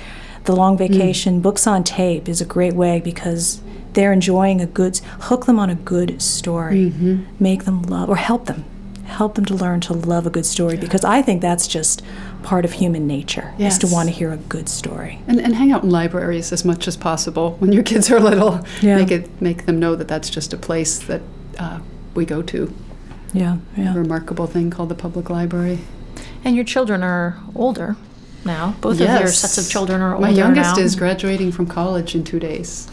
[0.45, 3.61] the long vacation, books on tape is a great way because
[3.93, 6.91] they're enjoying a good hook them on a good story.
[7.39, 8.65] Make them love or help them.
[9.05, 12.01] Help them to learn to love a good story because I think that's just
[12.41, 15.19] part of human nature is to want to hear a good story.
[15.27, 18.65] And, and hang out in libraries as much as possible when your kids are little.
[18.81, 18.97] Yeah.
[18.97, 21.21] Make it make them know that that's just a place that
[21.59, 21.79] uh,
[22.15, 22.73] we go to.
[23.33, 23.93] Yeah, yeah.
[23.93, 25.79] A remarkable thing called the public library.
[26.43, 27.95] And your children are older
[28.45, 28.75] now.
[28.81, 30.83] Both of your sets of children are older My youngest now.
[30.83, 32.87] is graduating from college in two days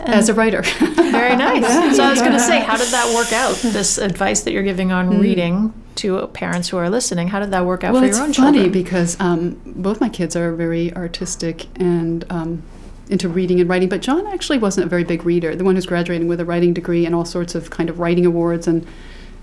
[0.00, 0.62] as a writer.
[0.96, 1.96] Very nice.
[1.96, 3.56] So I was going to say, how did that work out?
[3.56, 7.64] This advice that you're giving on reading to parents who are listening, how did that
[7.64, 8.54] work out well, for your own children?
[8.54, 12.62] Well, it's funny because um, both my kids are very artistic and um,
[13.08, 15.54] into reading and writing, but John actually wasn't a very big reader.
[15.54, 18.26] The one who's graduating with a writing degree and all sorts of kind of writing
[18.26, 18.86] awards and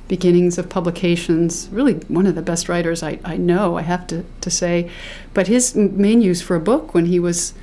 [0.07, 1.69] beginnings of publications.
[1.71, 4.89] Really, one of the best writers I, I know, I have to, to say.
[5.33, 7.53] But his main use for a book when he was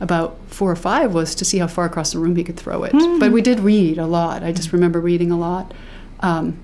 [0.00, 2.84] about four or five was to see how far across the room he could throw
[2.84, 2.92] it.
[3.18, 4.42] But we did read a lot.
[4.42, 5.74] I just remember reading a lot.
[6.20, 6.58] Um,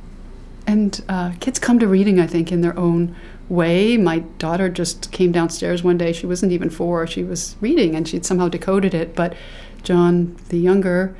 [0.67, 3.15] and uh, kids come to reading, I think, in their own
[3.49, 3.97] way.
[3.97, 6.13] My daughter just came downstairs one day.
[6.13, 7.07] She wasn't even four.
[7.07, 9.15] She was reading, and she'd somehow decoded it.
[9.15, 9.35] But
[9.83, 11.15] John, the younger,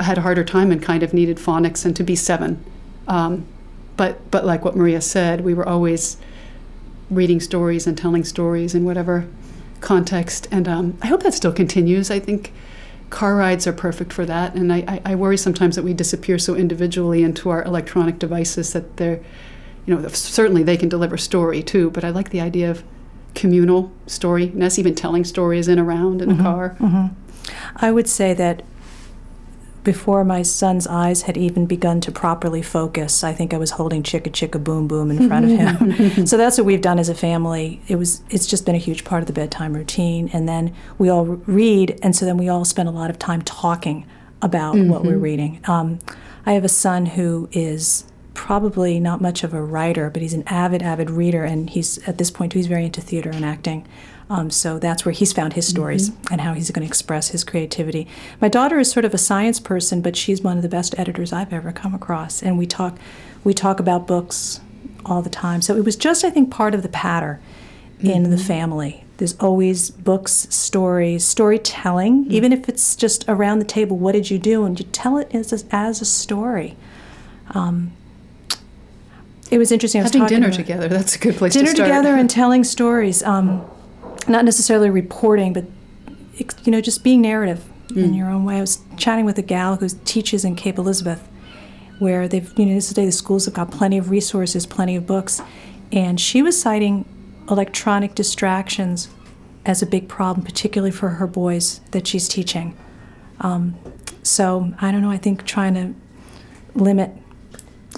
[0.00, 2.62] had a harder time and kind of needed phonics and to be seven.
[3.08, 3.46] Um,
[3.96, 6.16] but but like what Maria said, we were always
[7.10, 9.26] reading stories and telling stories in whatever
[9.82, 10.48] context.
[10.50, 12.10] And um, I hope that still continues.
[12.10, 12.52] I think
[13.10, 14.54] car rides are perfect for that.
[14.54, 18.72] And I, I, I worry sometimes that we disappear so individually into our electronic devices
[18.72, 19.20] that they're,
[19.84, 21.90] you know, certainly they can deliver story too.
[21.90, 22.82] But I like the idea of
[23.34, 26.76] communal story, and that's even telling stories in around in a car.
[27.76, 28.62] I would say that
[29.84, 34.02] before my son's eyes had even begun to properly focus, I think I was holding
[34.02, 36.26] chicka chicka boom boom in front of him.
[36.26, 37.80] so that's what we've done as a family.
[37.88, 40.30] It was it's just been a huge part of the bedtime routine.
[40.32, 43.42] And then we all read, and so then we all spend a lot of time
[43.42, 44.06] talking
[44.40, 45.60] about what we're reading.
[45.64, 46.00] Um,
[46.44, 50.42] I have a son who is probably not much of a writer, but he's an
[50.46, 53.86] avid, avid reader, and he's at this point he's very into theater and acting.
[54.30, 57.44] Um, so that's where he's found his stories and how he's going to express his
[57.44, 58.06] creativity.
[58.40, 61.32] My daughter is sort of a science person, but she's one of the best editors
[61.32, 62.96] I've ever come across, and we talk
[63.44, 64.60] we talk about books
[65.04, 65.60] all the time.
[65.60, 67.40] So it was just I think part of the pattern
[68.00, 69.04] in the family.
[69.18, 73.96] There's always books, stories, storytelling, even if it's just around the table.
[73.98, 74.64] What did you do?
[74.64, 76.76] And you tell it as a, as a story.
[77.50, 77.92] Um,
[79.50, 80.00] it was interesting.
[80.00, 81.88] I was Having dinner about- together, that's a good place dinner to start.
[81.88, 83.64] together and telling stories um,
[84.28, 85.64] not necessarily reporting but
[86.64, 88.56] you know just being narrative in your own way.
[88.56, 91.28] I was chatting with a gal who teaches in cape elizabeth
[91.98, 95.42] where they've you know today the schools have got plenty of resources plenty of books
[95.92, 97.04] and she was citing
[97.50, 99.08] electronic distractions
[99.66, 102.76] as a big problem particularly for her boys that she's teaching.
[103.40, 103.76] Um,
[104.22, 105.94] so i don't know i think trying to
[106.80, 107.10] limit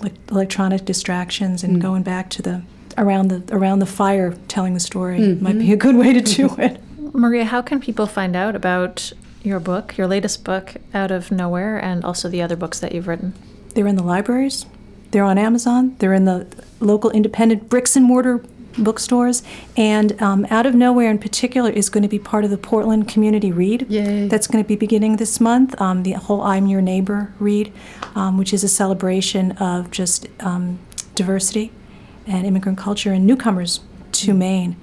[0.02, 2.62] like electronic distractions and going back to the
[2.98, 6.54] around the around the fire telling the story might be a good way to do
[6.58, 6.80] it.
[7.14, 11.78] Maria, how can people find out about your book, your latest book, Out of Nowhere,
[11.78, 13.34] and also the other books that you've written?
[13.74, 14.66] They're in the libraries,
[15.10, 16.46] they're on Amazon, they're in the
[16.80, 18.44] local independent bricks and mortar
[18.76, 19.44] bookstores,
[19.76, 23.08] and um, Out of Nowhere in particular is going to be part of the Portland
[23.08, 23.86] Community Read.
[23.88, 24.26] Yay.
[24.26, 25.80] That's going to be beginning this month.
[25.80, 27.72] Um, the whole I'm Your Neighbor read,
[28.16, 30.80] um, which is a celebration of just um,
[31.14, 31.70] diversity
[32.26, 33.80] and immigrant culture and newcomers
[34.12, 34.76] to Maine.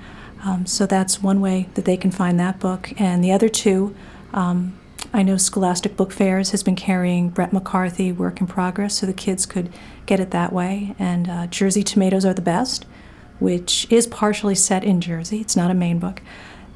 [0.43, 2.93] Um, so that's one way that they can find that book.
[2.99, 3.95] And the other two,
[4.33, 4.77] um,
[5.13, 9.13] I know Scholastic Book Fairs has been carrying Brett McCarthy Work in Progress, so the
[9.13, 9.69] kids could
[10.05, 10.95] get it that way.
[10.97, 12.85] And uh, Jersey Tomatoes Are the Best,
[13.39, 15.41] which is partially set in Jersey.
[15.41, 16.21] It's not a Maine book.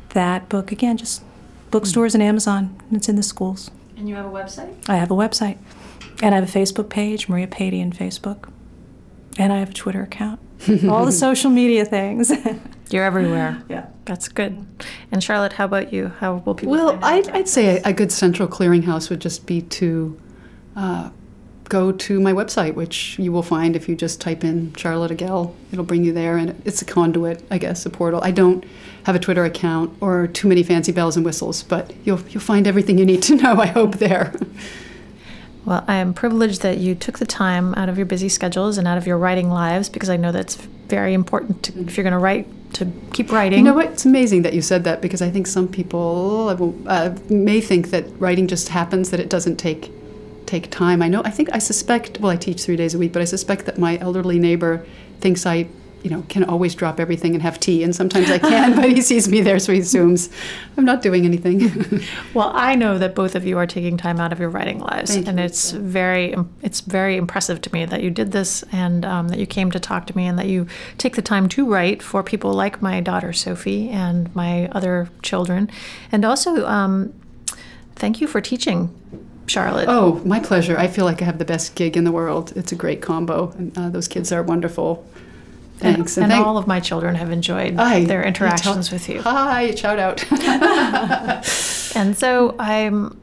[0.10, 1.24] That book, again, just
[1.72, 2.80] bookstores and Amazon.
[2.88, 3.72] and It's in the schools.
[3.98, 4.74] And you have a website?
[4.90, 5.58] I have a website.
[6.22, 8.50] And I have a Facebook page, Maria Padian Facebook.
[9.38, 10.40] And I have a Twitter account.
[10.90, 12.32] All the social media things.
[12.92, 13.62] You're everywhere.
[13.70, 13.88] yeah.
[14.06, 14.66] That's good.
[15.12, 16.10] And Charlotte, how about you?
[16.20, 16.72] How will people?
[16.72, 20.20] Well, find I'd, I'd say a, a good central clearinghouse would just be to
[20.76, 21.10] uh,
[21.70, 25.56] go to my website, which you will find if you just type in Charlotte Agell.
[25.72, 28.22] It'll bring you there, and it's a conduit, I guess, a portal.
[28.24, 28.64] I don't
[29.06, 32.68] have a Twitter account or too many fancy bells and whistles, but you'll you'll find
[32.68, 33.56] everything you need to know.
[33.60, 34.34] I hope there.
[35.66, 38.88] Well, I am privileged that you took the time out of your busy schedules and
[38.88, 42.14] out of your writing lives because I know that's very important to, if you're going
[42.14, 43.60] to write to keep writing.
[43.60, 43.88] You know what?
[43.88, 48.06] It's amazing that you said that because I think some people uh, may think that
[48.20, 49.92] writing just happens, that it doesn't take
[50.46, 51.02] take time.
[51.02, 51.24] I know.
[51.24, 52.20] I think I suspect.
[52.20, 54.86] Well, I teach three days a week, but I suspect that my elderly neighbor
[55.20, 55.68] thinks I,
[56.06, 59.02] you know, can always drop everything and have tea, and sometimes I can, but he
[59.02, 60.30] sees me there, so he assumes
[60.78, 61.56] I'm not doing anything.
[62.34, 65.14] Well, I know that both of you are taking time out of your writing lives,
[65.14, 69.06] Thank and you, it's very it's very impressive to me that you did this and
[69.06, 71.68] um, that you came to talk to me and that you take the time to
[71.68, 75.72] write for people like my daughter Sophie and my other children,
[76.12, 77.14] and also um,
[77.96, 78.94] thank you for teaching.
[79.48, 79.88] Charlotte.
[79.88, 80.76] oh, my pleasure.
[80.76, 82.52] I feel like I have the best gig in the world.
[82.56, 85.06] It's a great combo, and uh, those kids are wonderful.
[85.78, 88.06] Thanks, And, thank- all of my children have enjoyed Hi.
[88.06, 89.22] their interactions with you.
[89.22, 90.24] Hi, shout out.
[91.96, 93.18] And so I'm,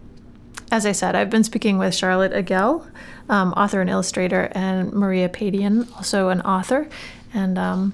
[0.70, 2.86] as I said, I've been speaking with Charlotte Agell,
[3.28, 6.88] um, author and illustrator, and Maria Padian, also an author.
[7.34, 7.92] And um,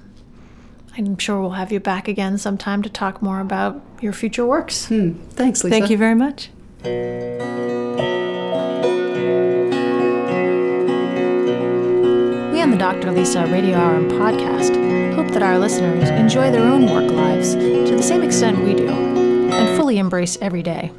[0.97, 4.87] I'm sure we'll have you back again sometime to talk more about your future works.
[4.87, 5.77] Hmm, Thanks, Lisa.
[5.77, 6.49] Thank you very much.
[12.79, 13.11] Dr.
[13.11, 17.93] Lisa Radio Hour and podcast hope that our listeners enjoy their own work lives to
[17.93, 20.89] the same extent we do and fully embrace every day.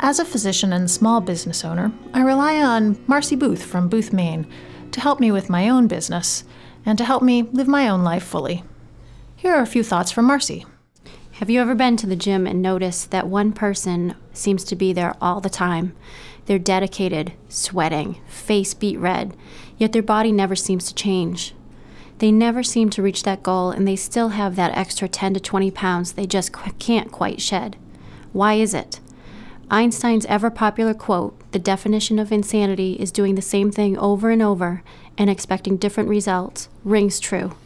[0.00, 4.46] As a physician and small business owner, I rely on Marcy Booth from Booth, Maine
[4.92, 6.42] to help me with my own business
[6.86, 8.64] and to help me live my own life fully.
[9.36, 10.64] Here are a few thoughts from Marcy.
[11.32, 14.94] Have you ever been to the gym and noticed that one person seems to be
[14.94, 15.94] there all the time?
[16.46, 19.36] They're dedicated, sweating, face beat red,
[19.78, 21.54] yet their body never seems to change.
[22.18, 25.40] They never seem to reach that goal and they still have that extra 10 to
[25.40, 27.76] 20 pounds they just can't quite shed.
[28.32, 29.00] Why is it?
[29.70, 34.42] Einstein's ever popular quote, the definition of insanity is doing the same thing over and
[34.42, 34.82] over
[35.16, 37.56] and expecting different results, rings true.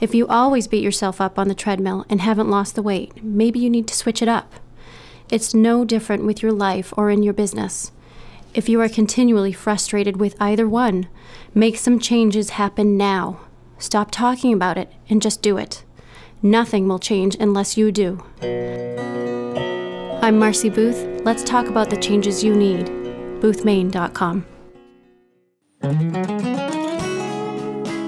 [0.00, 3.60] If you always beat yourself up on the treadmill and haven't lost the weight, maybe
[3.60, 4.52] you need to switch it up.
[5.30, 7.90] It's no different with your life or in your business.
[8.52, 11.08] If you are continually frustrated with either one,
[11.54, 13.40] make some changes happen now.
[13.78, 15.82] Stop talking about it and just do it.
[16.42, 18.22] Nothing will change unless you do.
[20.22, 21.04] I'm Marcy Booth.
[21.24, 22.86] Let's talk about the changes you need.
[23.40, 24.46] BoothMaine.com.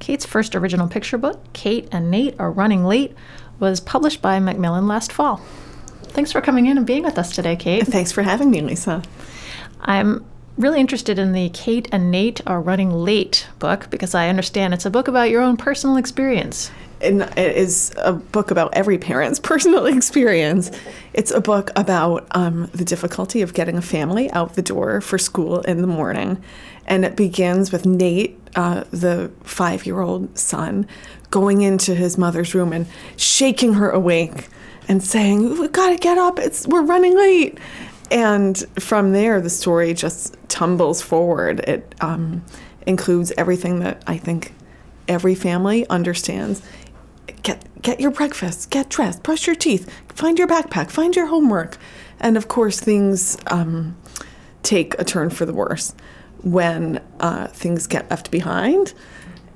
[0.00, 3.14] Kate's first original picture book, Kate and Nate Are Running Late,
[3.60, 5.40] was published by Macmillan last fall.
[6.12, 7.86] Thanks for coming in and being with us today, Kate.
[7.86, 9.02] Thanks for having me, Lisa.
[9.80, 10.24] I'm
[10.58, 14.84] really interested in the Kate and Nate Are Running Late book because I understand it's
[14.84, 16.70] a book about your own personal experience.
[17.00, 20.70] And it is a book about every parent's personal experience.
[21.14, 25.16] It's a book about um, the difficulty of getting a family out the door for
[25.16, 26.42] school in the morning.
[26.86, 30.86] And it begins with Nate, uh, the five year old son,
[31.30, 34.48] going into his mother's room and shaking her awake
[34.88, 36.38] and saying, "We've got to get up!
[36.38, 37.58] It's we're running late."
[38.10, 41.60] And from there, the story just tumbles forward.
[41.60, 42.44] It um,
[42.86, 44.52] includes everything that I think
[45.08, 46.62] every family understands.
[47.42, 51.78] Get get your breakfast, get dressed, brush your teeth, find your backpack, find your homework,
[52.20, 53.96] and of course, things um,
[54.62, 55.94] take a turn for the worse
[56.42, 58.94] when uh, things get left behind.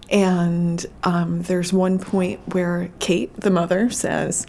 [0.08, 4.46] And um, there's one point where Kate, the mother, says,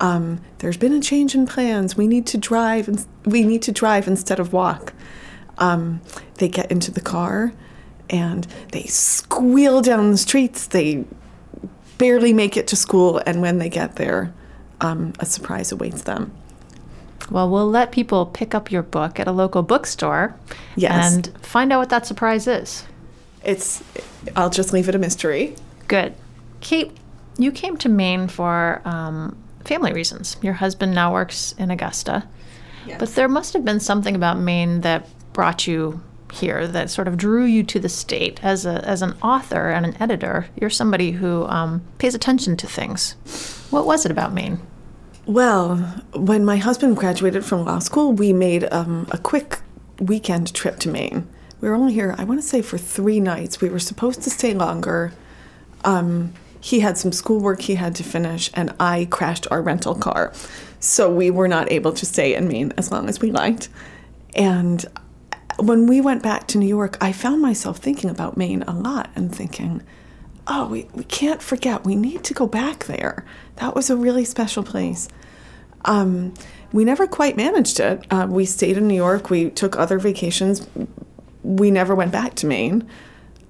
[0.00, 1.96] um, "There's been a change in plans.
[1.96, 4.92] We need to drive, and we need to drive instead of walk."
[5.58, 6.00] Um,
[6.36, 7.52] they get into the car,
[8.10, 10.66] and they squeal down the streets.
[10.66, 11.04] They
[11.98, 14.32] barely make it to school, and when they get there,
[14.80, 16.32] um, a surprise awaits them.
[17.30, 20.34] Well, we'll let people pick up your book at a local bookstore
[20.76, 21.14] Yes.
[21.14, 22.84] and find out what that surprise is.
[23.44, 23.82] It's.
[24.36, 25.54] I'll just leave it a mystery.
[25.88, 26.14] Good.
[26.60, 26.96] Kate,
[27.36, 29.36] you came to Maine for um,
[29.68, 30.36] family reasons.
[30.42, 32.26] Your husband now works in Augusta.
[32.98, 36.00] But there must have been something about Maine that brought you
[36.32, 38.42] here that sort of drew you to the state.
[38.42, 42.66] As, a, as an author and an editor, you're somebody who um, pays attention to
[42.66, 43.14] things.
[43.70, 44.58] What was it about Maine?
[45.26, 45.76] Well,
[46.14, 49.60] when my husband graduated from law school, we made um, a quick
[50.00, 51.28] weekend trip to Maine.
[51.60, 53.60] We were only here, I want to say, for three nights.
[53.60, 55.12] We were supposed to stay longer.
[55.84, 60.32] Um, he had some schoolwork he had to finish, and I crashed our rental car.
[60.80, 63.68] So we were not able to stay in Maine as long as we liked.
[64.34, 64.84] And
[65.58, 69.10] when we went back to New York, I found myself thinking about Maine a lot
[69.16, 69.82] and thinking,
[70.46, 73.24] oh, we, we can't forget, we need to go back there.
[73.56, 75.08] That was a really special place.
[75.84, 76.34] Um,
[76.72, 78.04] we never quite managed it.
[78.10, 80.66] Uh, we stayed in New York, we took other vacations.
[81.42, 82.88] We never went back to Maine.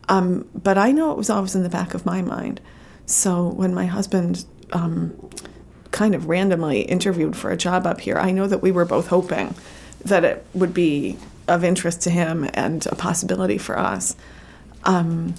[0.08, 2.60] Um, but I know it was always in the back of my mind.
[3.08, 5.30] So when my husband um,
[5.92, 9.08] kind of randomly interviewed for a job up here, I know that we were both
[9.08, 9.54] hoping
[10.04, 11.16] that it would be
[11.48, 14.14] of interest to him and a possibility for us.
[14.84, 15.34] Um,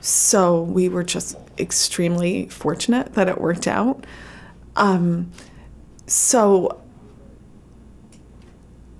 [0.00, 4.06] so we were just extremely fortunate that it worked out.
[4.74, 5.30] Um,
[6.06, 6.80] so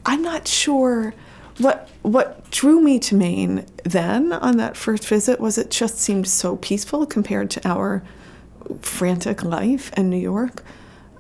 [0.04, 1.14] I'm not sure
[1.60, 6.26] what what drew me to Maine then on that first visit was it just seemed
[6.26, 8.02] so peaceful compared to our
[8.80, 10.62] frantic life in New York.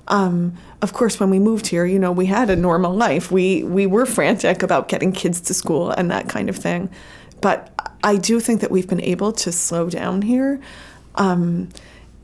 [0.08, 3.30] Um, of course, when we moved here, you know, we had a normal life.
[3.30, 6.90] We we were frantic about getting kids to school and that kind of thing.
[7.40, 7.72] But
[8.02, 10.60] I do think that we've been able to slow down here
[11.14, 11.68] um,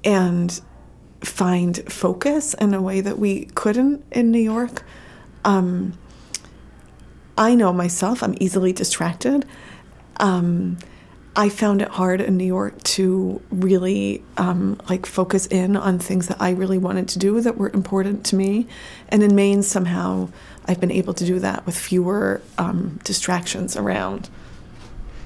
[0.04, 0.60] and
[1.22, 4.82] find focus in a way that we couldn't in New York.
[5.44, 5.96] Um,
[7.38, 9.44] I know myself, I'm easily distracted.
[10.18, 10.78] Um,
[11.38, 16.28] I found it hard in New York to really um, like focus in on things
[16.28, 18.66] that I really wanted to do that were important to me.
[19.10, 20.30] And in Maine, somehow
[20.66, 24.30] I've been able to do that with fewer um, distractions around.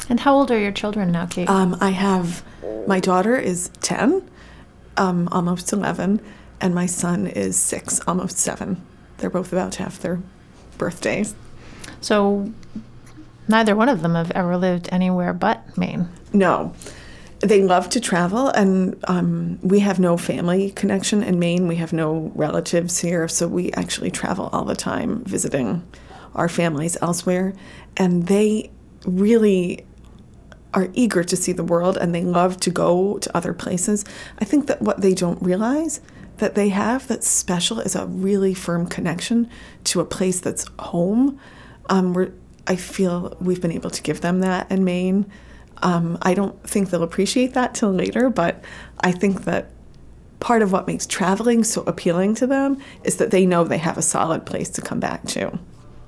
[0.09, 1.49] And how old are your children now, Kate?
[1.49, 2.43] Um, I have
[2.89, 4.29] my daughter is 10,
[4.97, 6.21] um, almost 11,
[6.61, 8.85] and my son is six, almost seven.
[9.19, 10.21] They're both about to have their
[10.77, 11.37] birthdays.
[12.01, 12.53] So
[13.49, 16.09] neither one of them have ever lived anywhere but Maine.
[16.33, 16.75] No.
[17.41, 21.69] They love to travel, and um, we have no family connection in Maine.
[21.69, 25.83] We have no relatives here, so we actually travel all the time visiting
[26.35, 27.55] our families elsewhere.
[27.97, 28.71] And they
[29.07, 29.87] really
[30.75, 34.05] are eager to see the world and they love to go to other places.
[34.39, 36.01] I think that what they don't realize
[36.39, 39.51] that they have that's special is a really firm connection
[39.85, 41.39] to a place that's home.
[41.91, 42.33] Um, we're
[42.67, 45.31] I feel we've been able to give them that in Maine.
[45.83, 48.63] Um, I don't think they'll appreciate that till later, but
[49.01, 49.71] I think that
[50.39, 53.99] part of what makes traveling so appealing to them is that they know they have
[53.99, 55.59] a solid place to come back to.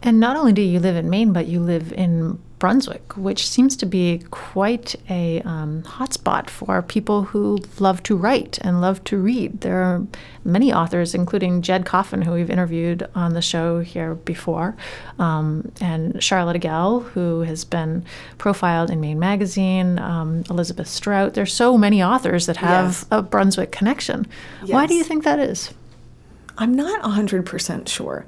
[0.03, 3.75] And not only do you live in Maine, but you live in Brunswick, which seems
[3.75, 9.17] to be quite a um, hotspot for people who love to write and love to
[9.17, 9.63] read.
[9.63, 10.07] There are
[10.45, 14.77] many authors, including Jed Coffin, who we've interviewed on the show here before,
[15.19, 18.05] um, and Charlotte Agell, who has been
[18.39, 21.35] profiled in Maine Magazine, um, Elizabeth Strout.
[21.35, 23.07] There's so many authors that have Yes.
[23.11, 24.25] a Brunswick connection.
[24.67, 25.75] Why do you think that is?
[26.59, 28.25] I'm not 100% sure.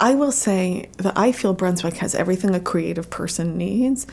[0.00, 4.06] I will say that I feel Brunswick has everything a creative person needs.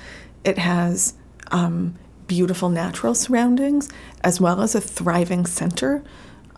[0.43, 1.13] It has
[1.49, 1.95] um,
[2.27, 3.89] beautiful natural surroundings
[4.21, 6.03] as well as a thriving center.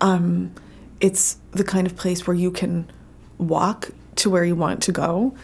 [0.01, 0.53] Um,
[0.99, 2.91] it's the kind of place where you can
[3.38, 5.36] walk to where you want to go.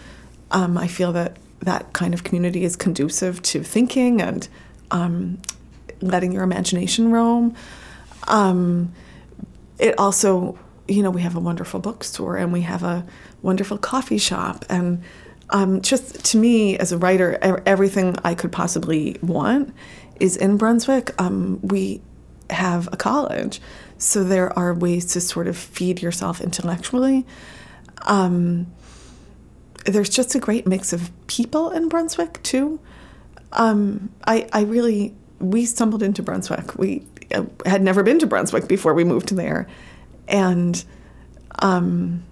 [0.51, 4.47] Um, I feel that that kind of community is conducive to thinking and
[4.91, 5.41] um,
[6.01, 7.55] letting your imagination roam.
[8.27, 8.93] Um,
[9.77, 10.57] it also,
[10.87, 13.05] you know, we have a wonderful bookstore and we have a
[13.41, 14.65] wonderful coffee shop.
[14.69, 15.03] And
[15.49, 19.73] um, just to me, as a writer, everything I could possibly want
[20.19, 21.19] is in Brunswick.
[21.21, 22.01] Um, we
[22.49, 23.61] have a college,
[23.97, 27.25] so there are ways to sort of feed yourself intellectually.
[28.03, 28.67] Um,
[29.85, 32.79] there's just a great mix of people in Brunswick, too.
[33.51, 36.75] Um, I, I really, we stumbled into Brunswick.
[36.77, 39.67] We uh, had never been to Brunswick before we moved there.
[40.27, 40.83] And
[41.59, 42.23] um,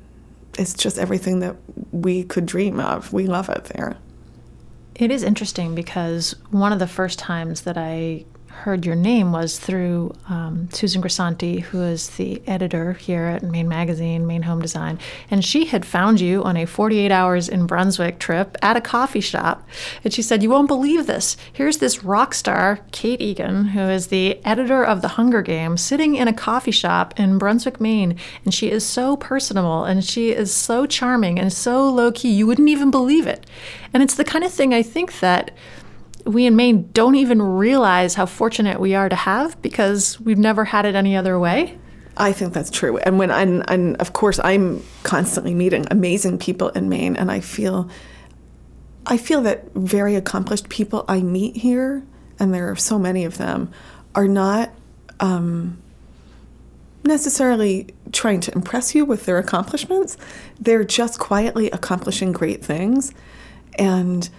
[0.57, 1.55] it's just everything that
[1.91, 3.13] we could dream of.
[3.13, 3.97] We love it there.
[4.95, 9.59] It is interesting because one of the first times that I heard your name was
[9.59, 14.99] through um, Susan Grisanti, who is the editor here at Maine Magazine, Maine Home Design.
[15.29, 19.19] And she had found you on a 48 hours in Brunswick trip at a coffee
[19.19, 19.67] shop.
[20.03, 21.35] And she said, You won't believe this.
[21.51, 26.15] Here's this rock star, Kate Egan, who is the editor of The Hunger Games, sitting
[26.15, 28.15] in a coffee shop in Brunswick, Maine.
[28.45, 32.31] And she is so personable and she is so charming and so low key.
[32.31, 33.45] You wouldn't even believe it.
[33.93, 35.51] And it's the kind of thing I think that
[36.25, 40.65] we in Maine don't even realize how fortunate we are to have because we've never
[40.65, 41.77] had it any other way.
[42.15, 42.97] I think that's true.
[42.99, 47.39] And when and, and of course I'm constantly meeting amazing people in Maine and I
[47.39, 47.89] feel
[49.05, 52.03] I feel that very accomplished people I meet here,
[52.39, 53.69] and there are so many of them,
[54.15, 54.71] are not
[55.19, 55.81] um,
[57.03, 60.17] necessarily trying to impress you with their accomplishments.
[60.59, 63.13] They're just quietly accomplishing great things.
[63.77, 64.29] And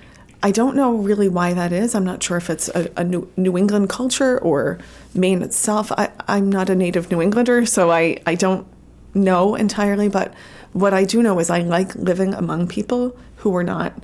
[0.42, 1.94] I don't know really why that is.
[1.94, 4.78] I'm not sure if it's a, a New, New England culture or
[5.14, 5.90] Maine itself.
[5.92, 8.66] I, I'm not a native New Englander, so I, I don't
[9.14, 10.08] know entirely.
[10.08, 10.34] But
[10.72, 13.94] what I do know is I like living among people who are not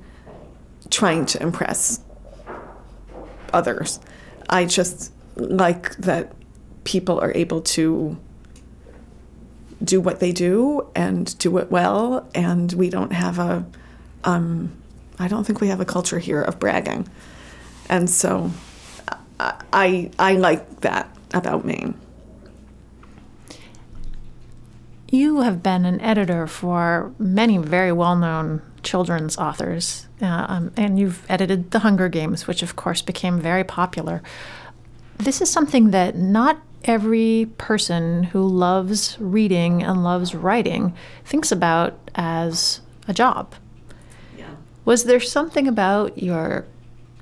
[0.88, 2.00] trying to impress
[3.52, 4.00] others.
[4.48, 6.32] I just like that
[6.84, 8.18] people are able to
[9.82, 13.64] do what they do and do it well, and we don't have a
[14.24, 14.72] um,
[15.20, 17.06] I don't think we have a culture here of bragging.
[17.90, 18.50] And so
[19.38, 21.94] I, I, like that about Maine.
[25.10, 30.98] You have been an editor for many very well known children's authors, uh, um, and
[30.98, 34.22] you've edited The Hunger Games, which of course became very popular.
[35.18, 40.94] This is something that not every person who loves reading and loves writing
[41.24, 43.54] thinks about as a job.
[44.84, 46.64] Was there something about your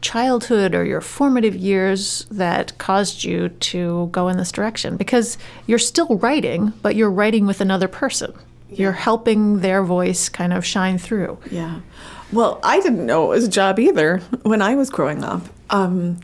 [0.01, 4.97] childhood or your formative years that caused you to go in this direction?
[4.97, 8.33] Because you're still writing, but you're writing with another person.
[8.71, 11.39] You're helping their voice kind of shine through.
[11.51, 11.81] Yeah.
[12.33, 15.43] Well, I didn't know it was a job either when I was growing up.
[15.71, 16.19] Um,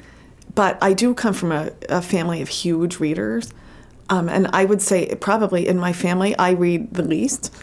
[0.55, 3.51] but I do come from a, a family of huge readers.
[4.11, 7.55] Um, and I would say, probably in my family, I read the least.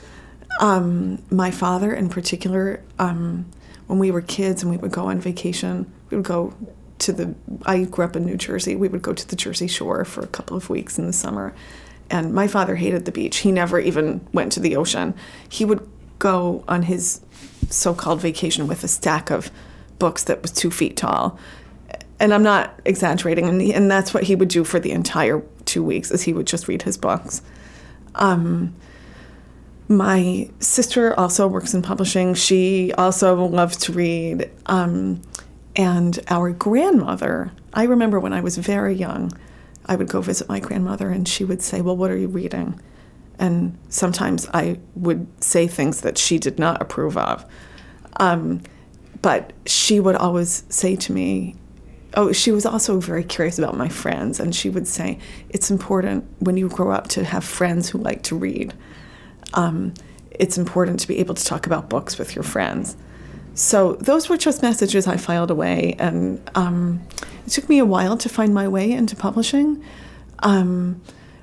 [0.60, 3.46] Um, my father, in particular, um,
[3.92, 6.54] when we were kids and we would go on vacation, we would go
[7.00, 7.36] to the,
[7.66, 10.28] I grew up in New Jersey, we would go to the Jersey Shore for a
[10.28, 11.54] couple of weeks in the summer.
[12.10, 13.40] And my father hated the beach.
[13.40, 15.14] He never even went to the ocean.
[15.50, 15.86] He would
[16.20, 17.20] go on his
[17.70, 19.52] so called vacation with a stack of
[20.00, 21.38] books that was two feet tall.
[22.18, 23.50] And I'm not exaggerating.
[23.50, 26.48] And, and that's what he would do for the entire two weeks, is he would
[26.48, 27.42] just read his books.
[28.16, 28.74] Um,
[29.92, 32.34] my sister also works in publishing.
[32.34, 34.50] She also loves to read.
[34.66, 35.22] Um,
[35.76, 39.32] and our grandmother, I remember when I was very young,
[39.86, 42.80] I would go visit my grandmother and she would say, Well, what are you reading?
[43.40, 47.46] And sometimes I would say things that she did not approve of.
[48.18, 48.62] Um,
[49.22, 51.56] but she would always say to me,
[52.14, 54.40] Oh, she was also very curious about my friends.
[54.40, 55.18] And she would say,
[55.50, 58.74] It's important when you grow up to have friends who like to read
[59.54, 59.94] um,
[60.32, 62.96] it's important to be able to talk about books with your friends.
[63.54, 67.02] So those were just messages I filed away, and um,
[67.46, 69.84] it took me a while to find my way into publishing.
[70.40, 71.02] Um,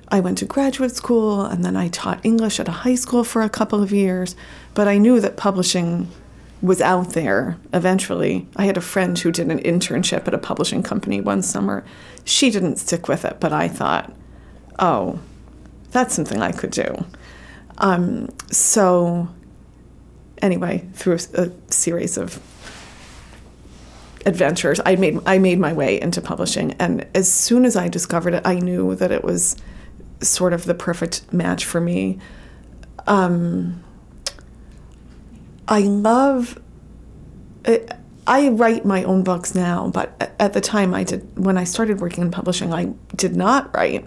[0.08, 3.42] I went to graduate school, and then I taught English at a high school for
[3.42, 4.34] a couple of years.
[4.74, 6.08] But I knew that publishing
[6.62, 8.46] was out there eventually.
[8.56, 11.84] I had a friend who did an internship at a publishing company one summer.
[12.24, 14.12] She didn't stick with it, but I thought,
[14.78, 15.20] oh,
[15.90, 17.04] that's something I could do.
[17.78, 19.28] Um, so,
[20.42, 22.40] anyway, through a, series of
[24.26, 28.34] adventures, I made I made my way into publishing, and as soon as I discovered
[28.34, 29.56] it, I knew that it was
[30.20, 32.18] sort of the perfect match for me.
[33.06, 33.82] Um,
[35.66, 36.60] I love.
[37.64, 37.92] It,
[38.26, 42.00] I write my own books now, but at the time I did when I started
[42.00, 44.04] working in publishing, I did not write.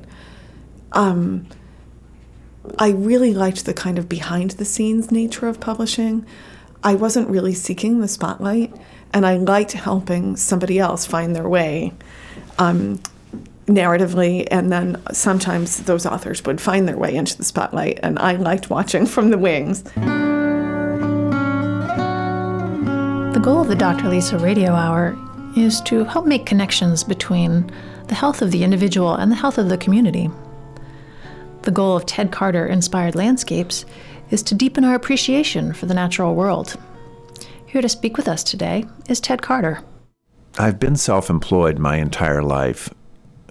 [0.92, 1.48] Um,
[2.78, 6.26] I really liked the kind of behind the scenes nature of publishing.
[6.84, 8.74] I wasn't really seeking the spotlight,
[9.14, 11.94] and I liked helping somebody else find their way
[12.60, 13.00] um,
[13.68, 18.34] narratively, and then sometimes those authors would find their way into the spotlight, and I
[18.34, 19.84] liked watching from the wings.
[23.34, 24.08] The goal of the Dr.
[24.10, 25.18] Lisa Radio Hour
[25.56, 27.72] is to help make connections between
[28.08, 30.30] the health of the individual and the health of the community.
[31.64, 33.86] The goal of Ted Carter Inspired Landscapes
[34.32, 36.76] is to deepen our appreciation for the natural world.
[37.68, 39.84] Here to speak with us today is Ted Carter.
[40.58, 42.90] I've been self employed my entire life.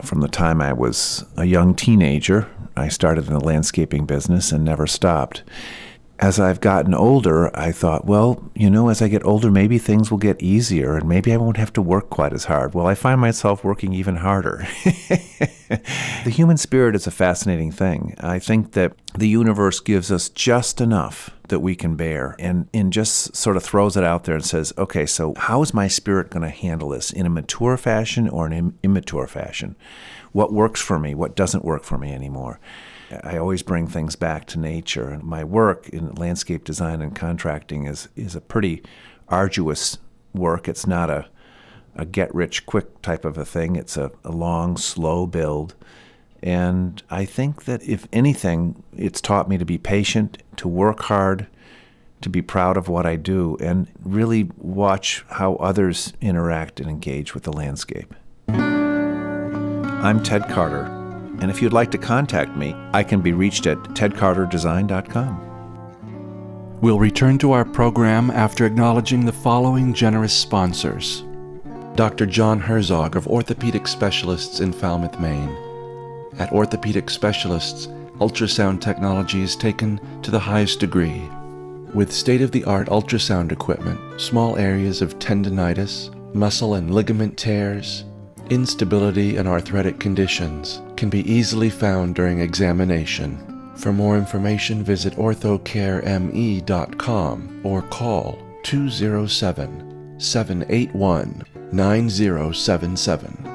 [0.02, 4.64] From the time I was a young teenager, I started in the landscaping business and
[4.64, 5.44] never stopped
[6.20, 10.10] as I've gotten older, I thought, well, you know, as I get older, maybe things
[10.10, 12.74] will get easier and maybe I won't have to work quite as hard.
[12.74, 14.66] Well, I find myself working even harder.
[14.84, 18.14] the human spirit is a fascinating thing.
[18.20, 22.92] I think that the universe gives us just enough that we can bear and, and
[22.92, 26.28] just sort of throws it out there and says, okay, so how is my spirit
[26.28, 29.74] going to handle this in a mature fashion or an immature fashion?
[30.32, 31.14] What works for me?
[31.14, 32.60] What doesn't work for me anymore?
[33.24, 35.08] I always bring things back to nature.
[35.10, 38.82] And my work in landscape design and contracting is, is a pretty
[39.28, 39.98] arduous
[40.32, 40.68] work.
[40.68, 41.26] It's not a,
[41.94, 45.74] a get rich quick type of a thing, it's a, a long, slow build.
[46.42, 51.46] And I think that if anything, it's taught me to be patient, to work hard,
[52.22, 57.34] to be proud of what I do and really watch how others interact and engage
[57.34, 58.14] with the landscape.
[58.48, 60.86] I'm Ted Carter,
[61.40, 65.46] and if you'd like to contact me, I can be reached at tedcarterdesign.com.
[66.80, 71.24] We'll return to our program after acknowledging the following generous sponsors
[71.94, 72.24] Dr.
[72.24, 75.54] John Herzog of Orthopedic Specialists in Falmouth, Maine.
[76.38, 77.88] At Orthopedic Specialists,
[78.18, 81.28] ultrasound technology is taken to the highest degree.
[81.92, 88.04] With state of the art ultrasound equipment, small areas of tendonitis, muscle and ligament tears,
[88.50, 93.46] instability, and arthritic conditions can be easily found during examination.
[93.76, 103.46] For more information, visit orthocareme.com or call 207 781 9077.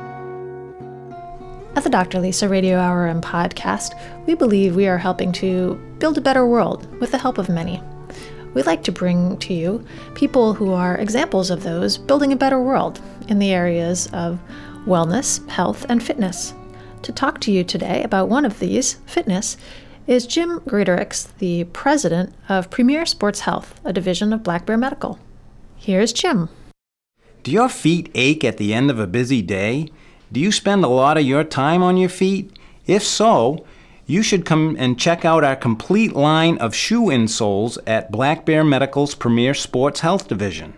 [1.75, 2.21] At the Dr.
[2.21, 6.89] Lisa Radio Hour and Podcast, we believe we are helping to build a better world
[7.01, 7.83] with the help of many.
[8.53, 12.61] We'd like to bring to you people who are examples of those building a better
[12.61, 14.39] world in the areas of
[14.85, 16.53] wellness, health, and fitness.
[17.01, 19.57] To talk to you today about one of these, fitness,
[20.07, 25.19] is Jim Greatorex, the president of Premier Sports Health, a division of Black Bear Medical.
[25.75, 26.49] Here's Jim.
[27.43, 29.89] Do your feet ache at the end of a busy day?
[30.31, 32.57] Do you spend a lot of your time on your feet?
[32.85, 33.65] If so,
[34.07, 38.63] you should come and check out our complete line of shoe insoles at Black Bear
[38.63, 40.75] Medical's Premier Sports Health Division.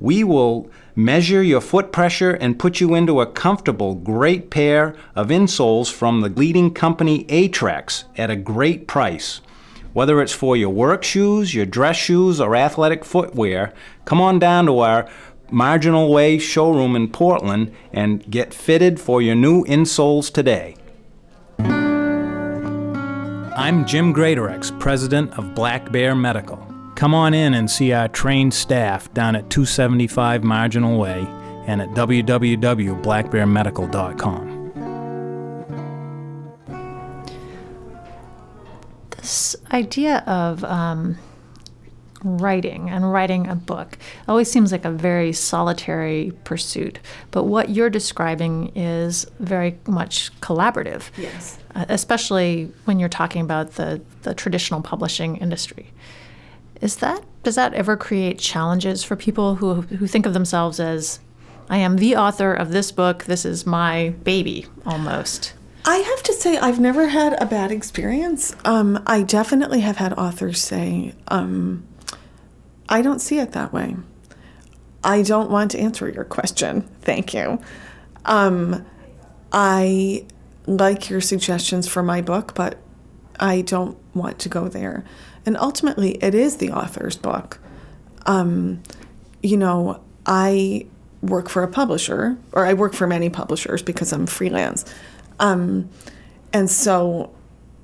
[0.00, 5.28] We will measure your foot pressure and put you into a comfortable, great pair of
[5.28, 9.40] insoles from the leading company Aetrex at a great price.
[9.92, 13.72] Whether it's for your work shoes, your dress shoes, or athletic footwear,
[14.04, 15.08] come on down to our
[15.50, 20.76] Marginal Way showroom in Portland and get fitted for your new insoles today.
[23.56, 26.79] I'm Jim Greatorex, president of Black Bear Medical.
[27.00, 31.26] Come on in and see our trained staff down at 275 Marginal Way
[31.66, 34.72] and at www.blackbearmedical.com.
[39.16, 41.16] This idea of um,
[42.22, 43.96] writing and writing a book
[44.28, 46.98] always seems like a very solitary pursuit.
[47.30, 51.04] But what you're describing is very much collaborative.
[51.16, 51.58] Yes.
[51.74, 55.94] Uh, especially when you're talking about the, the traditional publishing industry.
[56.80, 61.20] Is that does that ever create challenges for people who who think of themselves as
[61.70, 65.54] I am the author of this book, this is my baby almost?
[65.84, 68.54] I have to say, I've never had a bad experience.
[68.64, 71.86] Um, I definitely have had authors say, um,
[72.88, 73.96] I don't see it that way.
[75.04, 76.82] I don't want to answer your question.
[77.02, 77.60] Thank you.
[78.24, 78.84] Um,
[79.52, 80.26] I
[80.66, 82.78] like your suggestions for my book, but
[83.38, 85.04] I don't want to go there.
[85.50, 87.58] And ultimately, it is the author's book.
[88.24, 88.84] Um,
[89.42, 90.86] you know, I
[91.22, 94.84] work for a publisher, or I work for many publishers because I'm freelance.
[95.40, 95.90] Um,
[96.52, 97.34] and so,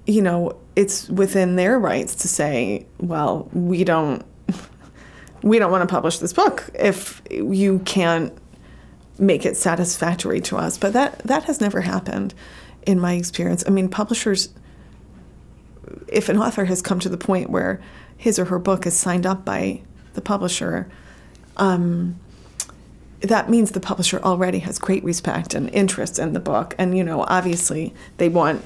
[0.06, 4.24] you know, it's within their rights to say, well, we don't
[5.42, 8.32] we don't want to publish this book if you can't
[9.18, 10.78] make it satisfactory to us.
[10.78, 12.32] But that that has never happened
[12.86, 13.64] in my experience.
[13.66, 14.50] I mean, publishers
[16.08, 17.80] if an author has come to the point where
[18.16, 19.82] his or her book is signed up by
[20.14, 20.88] the publisher,
[21.56, 22.18] um,
[23.20, 26.74] that means the publisher already has great respect and interest in the book.
[26.78, 28.64] And, you know, obviously they want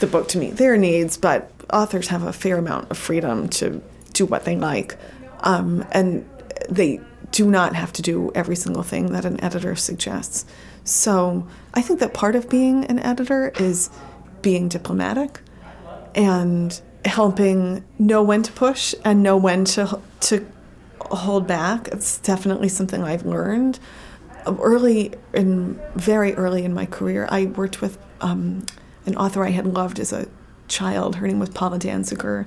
[0.00, 3.82] the book to meet their needs, but authors have a fair amount of freedom to
[4.12, 4.96] do what they like.
[5.40, 6.28] Um, and
[6.68, 7.00] they
[7.32, 10.44] do not have to do every single thing that an editor suggests.
[10.84, 13.90] So I think that part of being an editor is
[14.42, 15.40] being diplomatic
[16.16, 20.44] and helping know when to push and know when to to
[21.00, 21.88] hold back.
[21.88, 23.78] It's definitely something I've learned
[24.46, 27.28] early in very early in my career.
[27.30, 28.66] I worked with um,
[29.04, 30.26] an author I had loved as a
[30.68, 31.16] child.
[31.16, 32.46] Her name was Paula Danziger.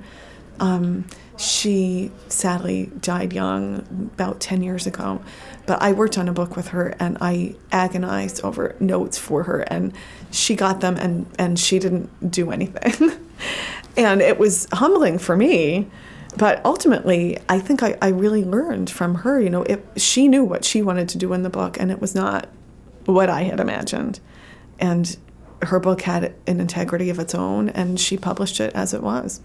[0.60, 1.06] Um,
[1.38, 5.22] she sadly died young about 10 years ago.
[5.66, 9.62] But I worked on a book with her and I agonized over notes for her
[9.62, 9.94] and
[10.32, 13.12] she got them and, and she didn't do anything.
[14.00, 15.90] and it was humbling for me.
[16.38, 19.42] But ultimately, I think I, I really learned from her.
[19.42, 22.00] You know, it, she knew what she wanted to do in the book, and it
[22.00, 22.48] was not
[23.06, 24.20] what I had imagined.
[24.80, 25.18] And
[25.64, 29.42] her book had an integrity of its own, and she published it as it was.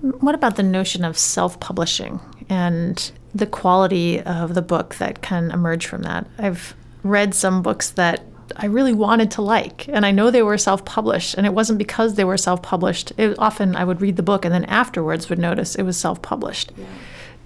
[0.00, 5.50] What about the notion of self publishing and the quality of the book that can
[5.50, 6.26] emerge from that?
[6.38, 8.22] I've read some books that
[8.58, 11.78] I really wanted to like, and I know they were self published, and it wasn't
[11.78, 13.12] because they were self published.
[13.38, 16.72] Often I would read the book and then afterwards would notice it was self published.
[16.76, 16.86] Yeah.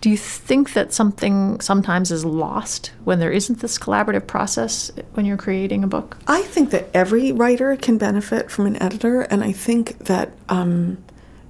[0.00, 5.24] Do you think that something sometimes is lost when there isn't this collaborative process when
[5.26, 6.18] you're creating a book?
[6.26, 10.98] I think that every writer can benefit from an editor, and I think that, um,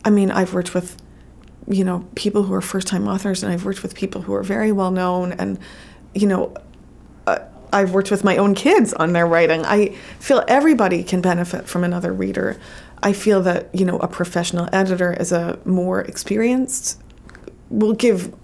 [0.05, 1.01] I mean, I've worked with,
[1.67, 4.43] you know, people who are first time authors, and I've worked with people who are
[4.43, 5.59] very well known, and,
[6.15, 6.55] you know,
[7.73, 9.65] I've worked with my own kids on their writing.
[9.65, 12.59] I feel everybody can benefit from another reader.
[13.03, 17.01] I feel that, you know, a professional editor is a more experienced,
[17.71, 18.35] will give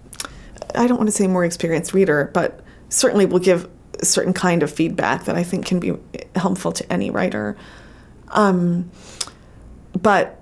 [0.75, 2.59] I don't want to say more experienced reader, but
[2.89, 3.69] certainly will give
[3.99, 5.93] a certain kind of feedback that I think can be
[6.35, 7.57] helpful to any writer.
[8.29, 8.91] Um,
[9.99, 10.41] but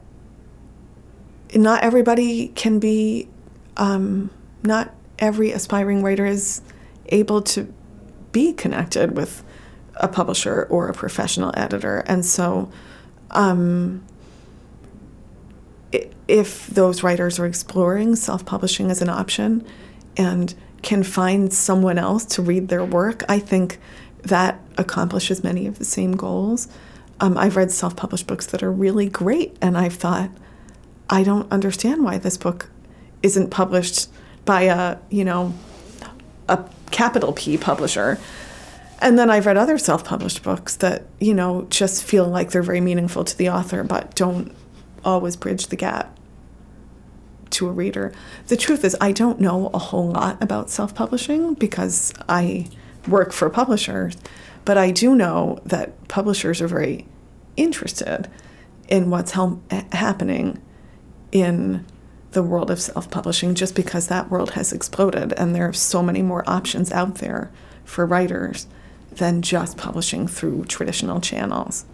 [1.55, 3.29] not everybody can be,
[3.77, 4.29] um,
[4.63, 6.61] not every aspiring writer is
[7.07, 7.73] able to
[8.37, 9.43] be connected with
[9.95, 12.03] a publisher or a professional editor.
[12.05, 12.69] And so,
[13.31, 14.03] um,
[16.27, 19.65] if those writers are exploring self publishing as an option,
[20.17, 23.79] and can find someone else to read their work, I think
[24.21, 26.67] that accomplishes many of the same goals.
[27.19, 30.29] Um, I've read self published books that are really great, and I've thought,
[31.09, 32.69] I don't understand why this book
[33.23, 34.09] isn't published
[34.45, 35.53] by a, you know,
[36.47, 38.19] a capital P publisher.
[38.99, 42.63] And then I've read other self published books that, you know, just feel like they're
[42.63, 44.53] very meaningful to the author, but don't
[45.05, 46.17] always bridge the gap
[47.51, 48.11] to a reader.
[48.47, 52.67] The truth is, I don't know a whole lot about self publishing because I
[53.07, 54.17] work for publishers,
[54.65, 57.07] but I do know that publishers are very
[57.55, 58.29] interested
[58.87, 60.61] in what's happening
[61.31, 61.85] in
[62.31, 66.03] the world of self publishing just because that world has exploded and there are so
[66.03, 67.51] many more options out there
[67.83, 68.67] for writers
[69.11, 71.85] than just publishing through traditional channels.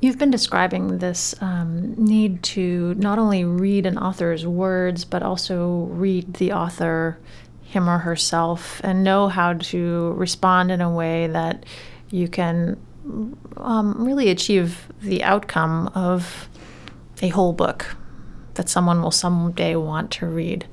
[0.00, 5.86] You've been describing this um, need to not only read an author's words, but also
[5.92, 7.18] read the author,
[7.62, 11.64] him or herself, and know how to respond in a way that
[12.10, 12.84] you can
[13.58, 16.48] um, really achieve the outcome of
[17.20, 17.94] a whole book
[18.54, 20.66] that someone will someday want to read.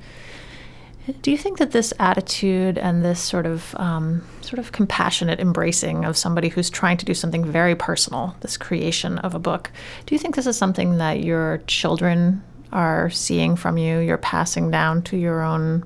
[1.22, 6.06] Do you think that this attitude and this sort of um, sort of compassionate embracing
[6.06, 9.72] of somebody who's trying to do something very personal, this creation of a book,
[10.06, 14.00] do you think this is something that your children are seeing from you?
[14.00, 15.84] You're passing down to your own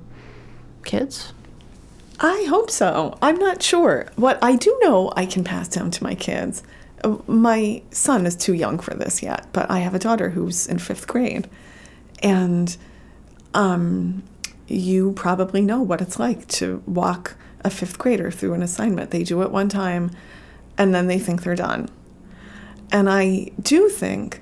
[0.84, 1.32] kids?
[2.20, 3.18] I hope so.
[3.22, 4.06] I'm not sure.
[4.16, 6.62] What I do know I can pass down to my kids.
[7.02, 10.66] Uh, my son is too young for this yet, but I have a daughter who's
[10.66, 11.48] in fifth grade.
[12.22, 12.76] And
[13.52, 14.22] um,
[14.66, 19.10] you probably know what it's like to walk a fifth grader through an assignment.
[19.10, 20.10] They do it one time
[20.76, 21.88] and then they think they're done.
[22.92, 24.40] And I do think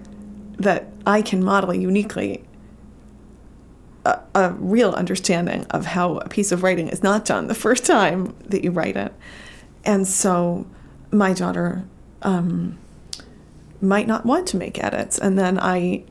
[0.59, 2.45] that I can model uniquely
[4.05, 7.87] a, a, real understanding of how a piece of writing is not done the first
[7.87, 9.13] time that you write it.
[9.85, 10.67] And so
[11.11, 11.85] my daughter
[12.23, 12.79] um,
[13.81, 15.19] might not want to make edits.
[15.19, 16.05] And then I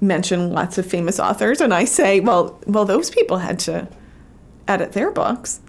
[0.00, 3.88] mention lots of famous authors and I say, well, well, those people had to
[4.66, 5.60] edit their books.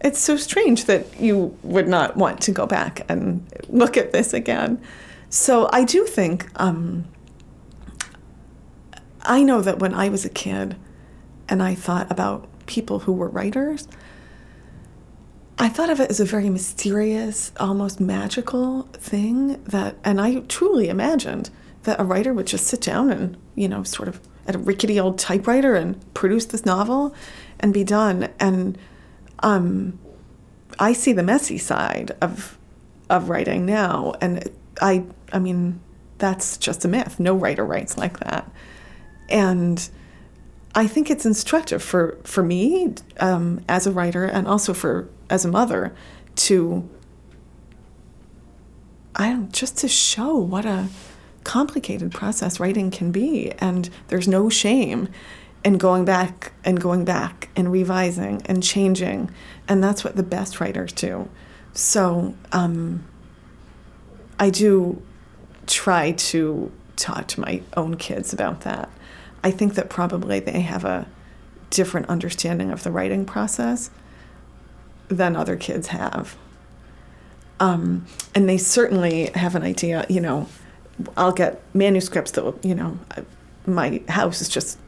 [0.00, 4.32] It's so strange that you would not want to go back and look at this
[4.32, 4.80] again.
[5.28, 7.04] So I do think um,
[9.22, 10.76] I know that when I was a kid
[11.48, 13.88] and I thought about people who were writers,
[15.58, 20.88] I thought of it as a very mysterious, almost magical thing that, and I truly
[20.88, 21.50] imagined
[21.84, 24.98] that a writer would just sit down and, you know, sort of at a rickety
[24.98, 27.14] old typewriter and produce this novel
[27.60, 28.28] and be done.
[28.40, 28.78] And
[29.40, 29.98] um,
[30.78, 32.58] I see the messy side of
[33.10, 34.50] of writing now, and
[34.82, 35.80] I, I mean,
[36.18, 37.18] that's just a myth.
[37.18, 38.50] No writer writes like that,
[39.30, 39.88] and
[40.74, 45.44] I think it's instructive for for me um, as a writer and also for as
[45.44, 45.94] a mother
[46.36, 46.88] to
[49.16, 50.88] I don't just to show what a
[51.48, 53.50] complicated process writing can be.
[53.52, 55.08] And there's no shame
[55.64, 59.30] in going back and going back and revising and changing.
[59.66, 61.26] And that's what the best writers do.
[61.72, 63.02] So um,
[64.38, 65.00] I do
[65.66, 68.90] try to talk to my own kids about that.
[69.42, 71.06] I think that probably they have a
[71.70, 73.90] different understanding of the writing process
[75.08, 76.36] than other kids have.
[77.58, 80.46] Um, and they certainly have an idea, you know,
[81.16, 82.98] I'll get manuscripts that will, you know,
[83.66, 84.78] my house is just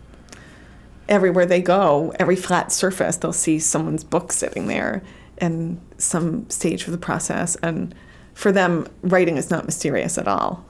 [1.09, 5.03] everywhere they go, every flat surface, they'll see someone's book sitting there
[5.39, 7.57] in some stage of the process.
[7.57, 7.95] And
[8.35, 10.65] for them, writing is not mysterious at all.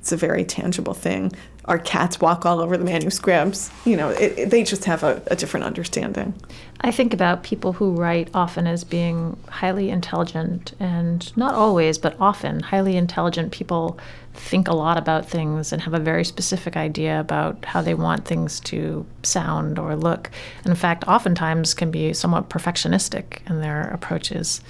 [0.00, 1.30] It's a very tangible thing.
[1.66, 3.70] Our cats walk all over the manuscripts.
[3.84, 6.34] You know, it, it, they just have a, a different understanding.
[6.80, 12.16] I think about people who write often as being highly intelligent, and not always, but
[12.18, 13.98] often highly intelligent people
[14.32, 18.24] think a lot about things and have a very specific idea about how they want
[18.24, 20.30] things to sound or look.
[20.64, 24.62] And in fact, oftentimes can be somewhat perfectionistic in their approaches.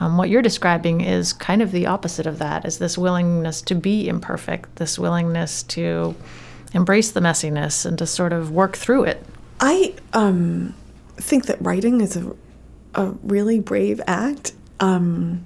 [0.00, 3.74] Um, what you're describing is kind of the opposite of that is this willingness to
[3.74, 6.16] be imperfect, this willingness to
[6.72, 9.24] embrace the messiness and to sort of work through it.
[9.60, 10.74] I um,
[11.16, 12.34] think that writing is a,
[12.94, 14.52] a really brave act.
[14.80, 15.44] Um,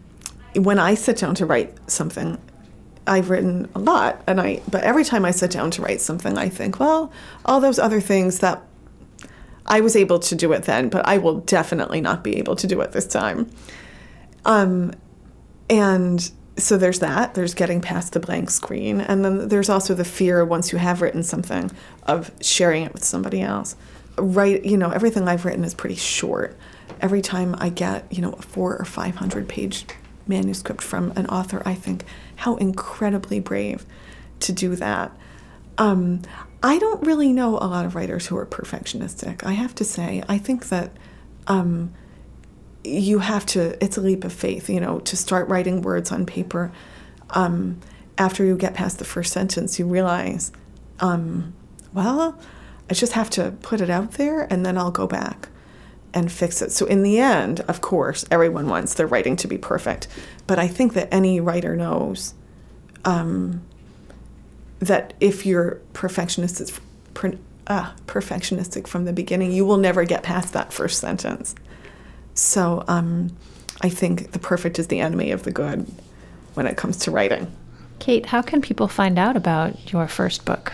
[0.55, 2.39] when I sit down to write something,
[3.09, 6.39] I've written a lot, and I but every time I sit down to write something,
[6.39, 7.13] I think, well,
[7.45, 8.63] all those other things that
[9.67, 12.67] I was able to do it then, but I will definitely not be able to
[12.67, 13.51] do it this time.
[14.45, 14.93] Um,
[15.71, 17.35] and so there's that.
[17.35, 21.03] There's getting past the blank screen, and then there's also the fear once you have
[21.03, 21.71] written something
[22.05, 23.77] of sharing it with somebody else.
[24.17, 26.57] Right, you know, everything I've written is pretty short.
[27.01, 29.87] Every time I get, you know, a four or five hundred page
[30.27, 32.05] manuscript from an author, I think
[32.37, 33.85] how incredibly brave
[34.41, 35.11] to do that.
[35.79, 36.23] Um,
[36.63, 39.43] I don't really know a lot of writers who are perfectionistic.
[39.43, 40.93] I have to say, I think that.
[41.47, 41.93] Um,
[42.85, 46.27] you have to it's a leap of faith you know to start writing words on
[46.27, 46.71] paper.
[47.31, 47.81] Um,
[48.17, 50.53] after you get past the first sentence you realize
[51.01, 51.53] um,
[51.93, 52.39] well
[52.91, 55.49] i just have to put it out there and then i'll go back
[56.13, 56.71] and fix it.
[56.71, 60.07] So in the end of course everyone wants their writing to be perfect
[60.47, 62.35] but i think that any writer knows
[63.05, 63.63] um,
[64.79, 66.79] that if you're perfectionistic
[67.67, 71.55] uh, perfectionistic from the beginning you will never get past that first sentence
[72.35, 73.35] so um,
[73.81, 75.87] I think the perfect is the enemy of the good
[76.55, 77.51] when it comes to writing.
[77.99, 80.73] Kate, how can people find out about your first book?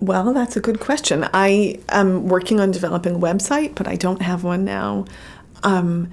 [0.00, 1.28] Well, that's a good question.
[1.32, 5.04] I am working on developing a website, but I don't have one now.
[5.62, 6.10] Um,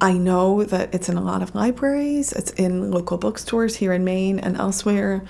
[0.00, 4.04] I know that it's in a lot of libraries, it's in local bookstores here in
[4.04, 5.24] Maine and elsewhere.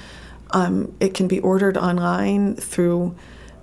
[0.51, 3.17] Um, it can be ordered online through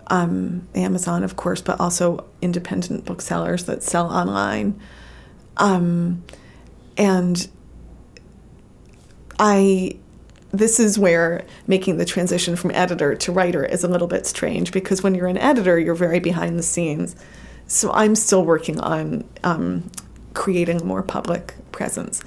[0.07, 4.79] um, Amazon, of course, but also independent booksellers that sell online.
[5.57, 6.23] Um,
[6.97, 7.47] and
[9.39, 9.97] I,
[10.51, 14.71] this is where making the transition from editor to writer is a little bit strange
[14.71, 17.15] because when you're an editor, you're very behind the scenes.
[17.67, 19.89] So I'm still working on um,
[20.33, 22.21] creating a more public presence.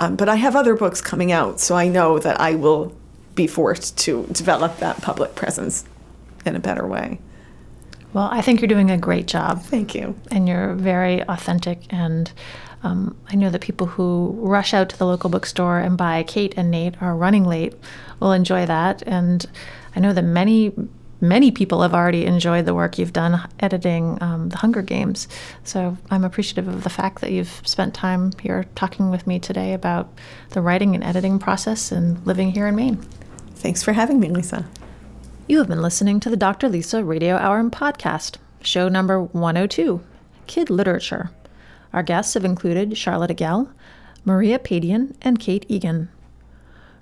[0.00, 2.94] Um, but I have other books coming out, so I know that I will
[3.34, 5.84] be forced to develop that public presence
[6.44, 7.20] in a better way.
[8.12, 9.62] Well, I think you're doing a great job.
[9.62, 10.16] Thank you.
[10.30, 12.32] And you're very authentic and
[12.82, 16.54] um, I know that people who rush out to the local bookstore and buy Kate
[16.56, 17.74] and Nate are running late
[18.20, 19.02] will enjoy that.
[19.06, 19.44] And
[19.96, 20.72] I know that many,
[21.20, 25.26] many people have already enjoyed the work you've done editing um, The Hunger Games.
[25.64, 29.72] So I'm appreciative of the fact that you've spent time here talking with me today
[29.72, 30.12] about
[30.50, 32.96] the writing and editing process and living here in Maine.
[33.56, 34.66] Thanks for having me, Lisa.
[35.48, 36.68] You have been listening to the Dr.
[36.68, 40.00] Lisa Radio Hour and Podcast, show number 102
[40.46, 41.30] Kid Literature.
[41.92, 43.72] Our guests have included Charlotte Agell,
[44.24, 46.08] Maria Padian, and Kate Egan.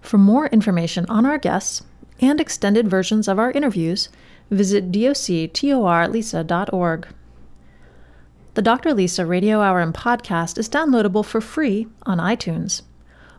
[0.01, 1.82] For more information on our guests
[2.20, 4.09] and extended versions of our interviews,
[4.51, 7.09] visit doctorlisa.org.
[8.55, 8.95] The Dr.
[8.95, 12.82] Lisa Radio Hour and podcast is downloadable for free on iTunes.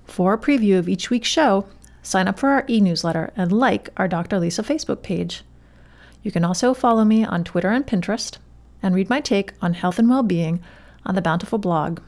[0.03, 1.65] For a preview of each week's show,
[2.03, 4.39] sign up for our e newsletter and like our Dr.
[4.39, 5.43] Lisa Facebook page.
[6.21, 8.37] You can also follow me on Twitter and Pinterest
[8.83, 10.61] and read my take on health and well being
[11.08, 12.01] on the Bountiful blog,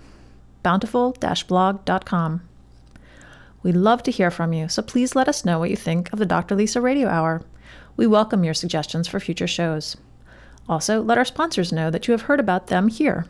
[0.62, 1.16] bountiful
[1.48, 2.42] blog.com.
[3.64, 6.20] We'd love to hear from you, so please let us know what you think of
[6.20, 6.56] the Dr.
[6.56, 7.42] Lisa Radio Hour.
[7.96, 9.96] We welcome your suggestions for future shows.
[10.68, 13.26] Also, let our sponsors know that you have heard about them here.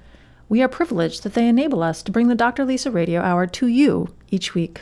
[0.49, 2.65] We are privileged that they enable us to bring the Dr.
[2.65, 4.81] Lisa Radio Hour to you each week.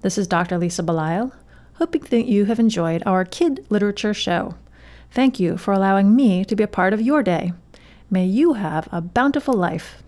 [0.00, 0.56] This is Dr.
[0.56, 1.32] Lisa Belisle,
[1.74, 4.54] hoping that you have enjoyed our Kid Literature Show.
[5.10, 7.52] Thank you for allowing me to be a part of your day.
[8.12, 10.02] May you have a bountiful life.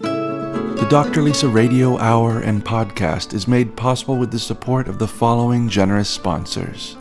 [0.00, 1.22] The Dr.
[1.22, 6.10] Lisa Radio Hour and podcast is made possible with the support of the following generous
[6.10, 6.98] sponsors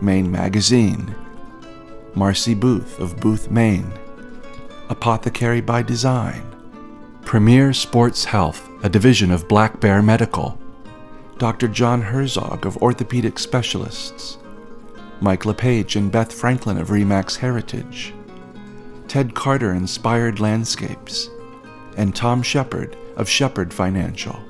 [0.00, 1.14] Maine Magazine,
[2.14, 3.92] Marcy Booth of Booth, Maine,
[4.88, 6.42] Apothecary by Design,
[7.20, 10.58] Premier Sports Health, a division of Black Bear Medical,
[11.36, 11.68] Dr.
[11.68, 14.38] John Herzog of Orthopedic Specialists,
[15.20, 18.14] Mike LePage and Beth Franklin of Remax Heritage,
[19.12, 21.28] Ted Carter Inspired Landscapes,
[21.98, 24.42] and Tom Shepard of Shepard Financial.